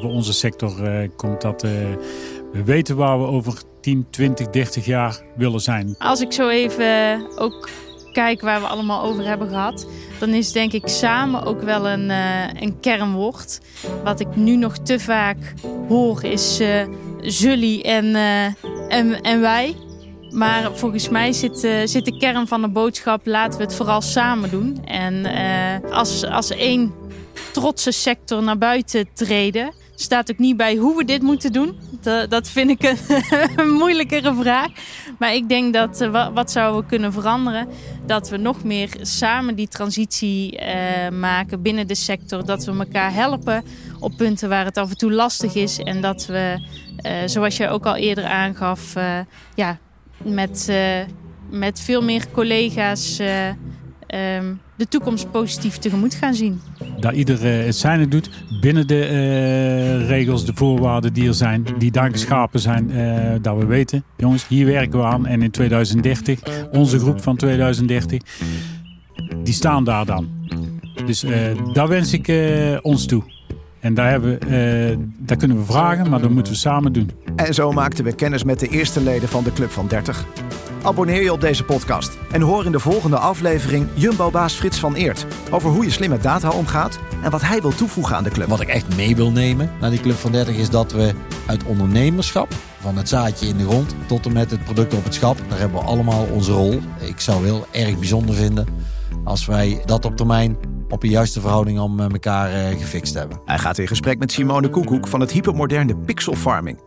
voor 0.00 0.10
onze 0.10 0.32
sector 0.32 0.72
komt. 1.16 1.40
Dat 1.40 1.62
we 1.62 2.64
weten 2.64 2.96
waar 2.96 3.18
we 3.18 3.26
over 3.26 3.62
10, 3.80 4.06
20, 4.10 4.46
30 4.46 4.84
jaar 4.84 5.20
willen 5.36 5.60
zijn. 5.60 5.94
Als 5.98 6.20
ik 6.20 6.32
zo 6.32 6.48
even 6.48 7.20
ook 7.38 7.68
kijk 8.18 8.40
waar 8.40 8.60
we 8.60 8.66
allemaal 8.66 9.02
over 9.02 9.24
hebben 9.26 9.48
gehad, 9.48 9.86
dan 10.18 10.28
is 10.28 10.52
denk 10.52 10.72
ik 10.72 10.88
samen 10.88 11.44
ook 11.44 11.62
wel 11.62 11.88
een, 11.88 12.10
uh, 12.10 12.60
een 12.60 12.80
kernwoord. 12.80 13.60
Wat 14.04 14.20
ik 14.20 14.36
nu 14.36 14.56
nog 14.56 14.78
te 14.78 15.00
vaak 15.00 15.36
hoor 15.88 16.24
is 16.24 16.60
uh, 16.60 16.86
jullie 17.20 17.82
en, 17.82 18.04
uh, 18.04 18.44
en, 18.88 19.20
en 19.20 19.40
wij. 19.40 19.76
Maar 20.30 20.70
volgens 20.74 21.08
mij 21.08 21.32
zit, 21.32 21.58
zit 21.84 22.04
de 22.04 22.16
kern 22.18 22.46
van 22.46 22.60
de 22.60 22.68
boodschap: 22.68 23.26
laten 23.26 23.58
we 23.58 23.64
het 23.64 23.74
vooral 23.74 24.00
samen 24.00 24.50
doen. 24.50 24.84
En 24.84 25.26
als, 25.90 26.24
als 26.24 26.50
één 26.50 26.94
trotse 27.52 27.90
sector 27.90 28.42
naar 28.42 28.58
buiten 28.58 29.08
treden 29.14 29.72
staat 30.00 30.30
ook 30.30 30.38
niet 30.38 30.56
bij 30.56 30.76
hoe 30.76 30.96
we 30.96 31.04
dit 31.04 31.22
moeten 31.22 31.52
doen. 31.52 31.78
Dat, 32.28 32.48
vind 32.48 32.70
ik 32.70 32.82
een, 33.56 33.70
moeilijkere 33.70 34.34
vraag. 34.34 34.68
Maar 35.18 35.34
ik 35.34 35.48
denk 35.48 35.72
dat 35.74 36.00
uh, 36.00 36.28
wat 36.34 36.50
zouden 36.50 36.80
we 36.80 36.86
kunnen 36.86 37.12
veranderen? 37.12 37.68
Dat 38.06 38.28
we 38.28 38.36
nog 38.36 38.64
meer 38.64 38.88
samen 39.00 39.54
die 39.54 39.68
transitie 39.68 40.60
uh, 40.60 41.08
maken 41.08 41.62
binnen 41.62 41.86
de 41.86 41.94
sector. 41.94 42.44
Dat 42.44 42.64
we 42.64 42.78
elkaar 42.78 43.12
helpen 43.12 43.64
op 43.98 44.16
punten 44.16 44.48
waar 44.48 44.64
het 44.64 44.76
af 44.76 44.90
en 44.90 44.96
toe 44.96 45.12
lastig 45.12 45.54
is. 45.54 45.78
En 45.78 46.00
dat 46.00 46.26
we, 46.26 46.58
uh, 47.06 47.12
zoals 47.26 47.56
je 47.56 47.68
ook 47.68 47.86
al 47.86 47.96
eerder 47.96 48.24
aangaf, 48.24 48.94
ja, 49.54 49.78
met, 50.22 50.72
met 51.50 51.80
veel 51.80 52.02
meer 52.02 52.30
collega's. 52.32 53.20
Um, 54.14 54.60
de 54.76 54.88
toekomst 54.88 55.30
positief 55.30 55.76
tegemoet 55.76 56.14
gaan 56.14 56.34
zien. 56.34 56.60
Dat 57.00 57.12
ieder 57.12 57.58
uh, 57.58 57.64
het 57.64 57.76
zijne 57.76 58.08
doet 58.08 58.30
binnen 58.60 58.86
de 58.86 59.08
uh, 59.10 60.08
regels, 60.08 60.44
de 60.44 60.52
voorwaarden 60.54 61.12
die 61.12 61.28
er 61.28 61.34
zijn, 61.34 61.66
die 61.78 61.90
daar 61.90 62.10
geschapen 62.10 62.60
zijn, 62.60 62.90
uh, 62.90 63.32
dat 63.42 63.56
we 63.56 63.66
weten, 63.66 64.04
jongens, 64.16 64.48
hier 64.48 64.66
werken 64.66 64.98
we 64.98 65.04
aan 65.04 65.26
en 65.26 65.42
in 65.42 65.50
2030, 65.50 66.40
onze 66.70 66.98
groep 66.98 67.22
van 67.22 67.36
2030, 67.36 68.22
die 69.42 69.54
staan 69.54 69.84
daar 69.84 70.04
dan. 70.04 70.28
Dus 71.06 71.24
daar 71.72 71.88
wens 71.88 72.12
ik 72.12 72.32
ons 72.82 73.06
toe. 73.06 73.22
En 73.88 73.94
daar, 73.94 74.10
hebben, 74.10 74.38
daar 75.18 75.36
kunnen 75.36 75.56
we 75.56 75.64
vragen, 75.64 76.10
maar 76.10 76.20
dat 76.20 76.30
moeten 76.30 76.52
we 76.52 76.58
samen 76.58 76.92
doen. 76.92 77.10
En 77.36 77.54
zo 77.54 77.72
maakten 77.72 78.04
we 78.04 78.12
kennis 78.12 78.44
met 78.44 78.60
de 78.60 78.68
eerste 78.68 79.00
leden 79.00 79.28
van 79.28 79.44
de 79.44 79.52
Club 79.52 79.70
van 79.70 79.86
30. 79.86 80.24
Abonneer 80.82 81.22
je 81.22 81.32
op 81.32 81.40
deze 81.40 81.64
podcast 81.64 82.18
en 82.32 82.40
hoor 82.40 82.64
in 82.64 82.72
de 82.72 82.80
volgende 82.80 83.18
aflevering 83.18 83.86
Jumbo-baas 83.94 84.54
Frits 84.54 84.78
van 84.78 84.94
Eert 84.94 85.26
over 85.50 85.70
hoe 85.70 85.84
je 85.84 85.90
slim 85.90 86.10
met 86.10 86.22
data 86.22 86.50
omgaat 86.50 86.98
en 87.22 87.30
wat 87.30 87.42
hij 87.42 87.60
wil 87.60 87.74
toevoegen 87.74 88.16
aan 88.16 88.24
de 88.24 88.30
club. 88.30 88.48
Wat 88.48 88.60
ik 88.60 88.68
echt 88.68 88.96
mee 88.96 89.16
wil 89.16 89.30
nemen 89.30 89.70
naar 89.80 89.90
die 89.90 90.00
Club 90.00 90.16
van 90.16 90.32
30 90.32 90.56
is 90.56 90.70
dat 90.70 90.92
we 90.92 91.12
uit 91.46 91.64
ondernemerschap, 91.64 92.54
van 92.80 92.96
het 92.96 93.08
zaadje 93.08 93.46
in 93.46 93.56
de 93.56 93.64
grond 93.64 93.94
tot 94.06 94.26
en 94.26 94.32
met 94.32 94.50
het 94.50 94.64
product 94.64 94.94
op 94.94 95.04
het 95.04 95.14
schap, 95.14 95.38
daar 95.48 95.58
hebben 95.58 95.80
we 95.80 95.86
allemaal 95.86 96.26
onze 96.32 96.52
rol. 96.52 96.80
Ik 97.00 97.20
zou 97.20 97.44
heel 97.44 97.66
erg 97.70 97.98
bijzonder 97.98 98.34
vinden 98.34 98.66
als 99.24 99.46
wij 99.46 99.82
dat 99.84 100.04
op 100.04 100.16
termijn 100.16 100.56
op 100.88 101.02
een 101.02 101.10
juiste 101.10 101.40
verhouding 101.40 101.78
om 101.78 102.00
eh, 102.00 102.10
elkaar 102.10 102.52
eh, 102.52 102.78
gefixt 102.78 103.14
hebben. 103.14 103.40
Hij 103.44 103.58
gaat 103.58 103.78
in 103.78 103.86
gesprek 103.88 104.18
met 104.18 104.32
Simone 104.32 104.68
Koekoek 104.68 105.08
van 105.08 105.20
het 105.20 105.32
hypermoderne 105.32 105.96
Pixel 105.96 106.34
Farming. 106.34 106.80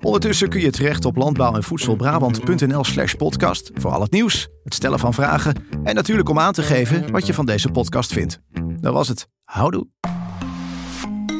Ondertussen 0.00 0.48
kun 0.48 0.60
je 0.60 0.70
terecht 0.70 1.04
op 1.04 1.16
landbouw- 1.16 1.54
en 1.54 1.62
voedselbrabant.nl 1.62 2.84
slash 2.84 3.14
podcast 3.14 3.70
voor 3.74 3.90
al 3.90 4.00
het 4.00 4.10
nieuws, 4.10 4.48
het 4.64 4.74
stellen 4.74 4.98
van 4.98 5.14
vragen 5.14 5.54
en 5.84 5.94
natuurlijk 5.94 6.28
om 6.28 6.38
aan 6.38 6.52
te 6.52 6.62
geven 6.62 7.10
wat 7.10 7.26
je 7.26 7.34
van 7.34 7.46
deze 7.46 7.70
podcast 7.70 8.12
vindt. 8.12 8.40
Dat 8.80 8.92
was 8.92 9.08
het. 9.08 9.28
Houdoe. 9.44 9.86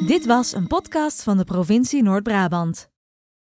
Dit 0.06 0.26
was 0.26 0.54
een 0.54 0.66
podcast 0.66 1.22
van 1.22 1.36
de 1.36 1.44
provincie 1.44 2.02
Noord-Brabant. 2.02 2.91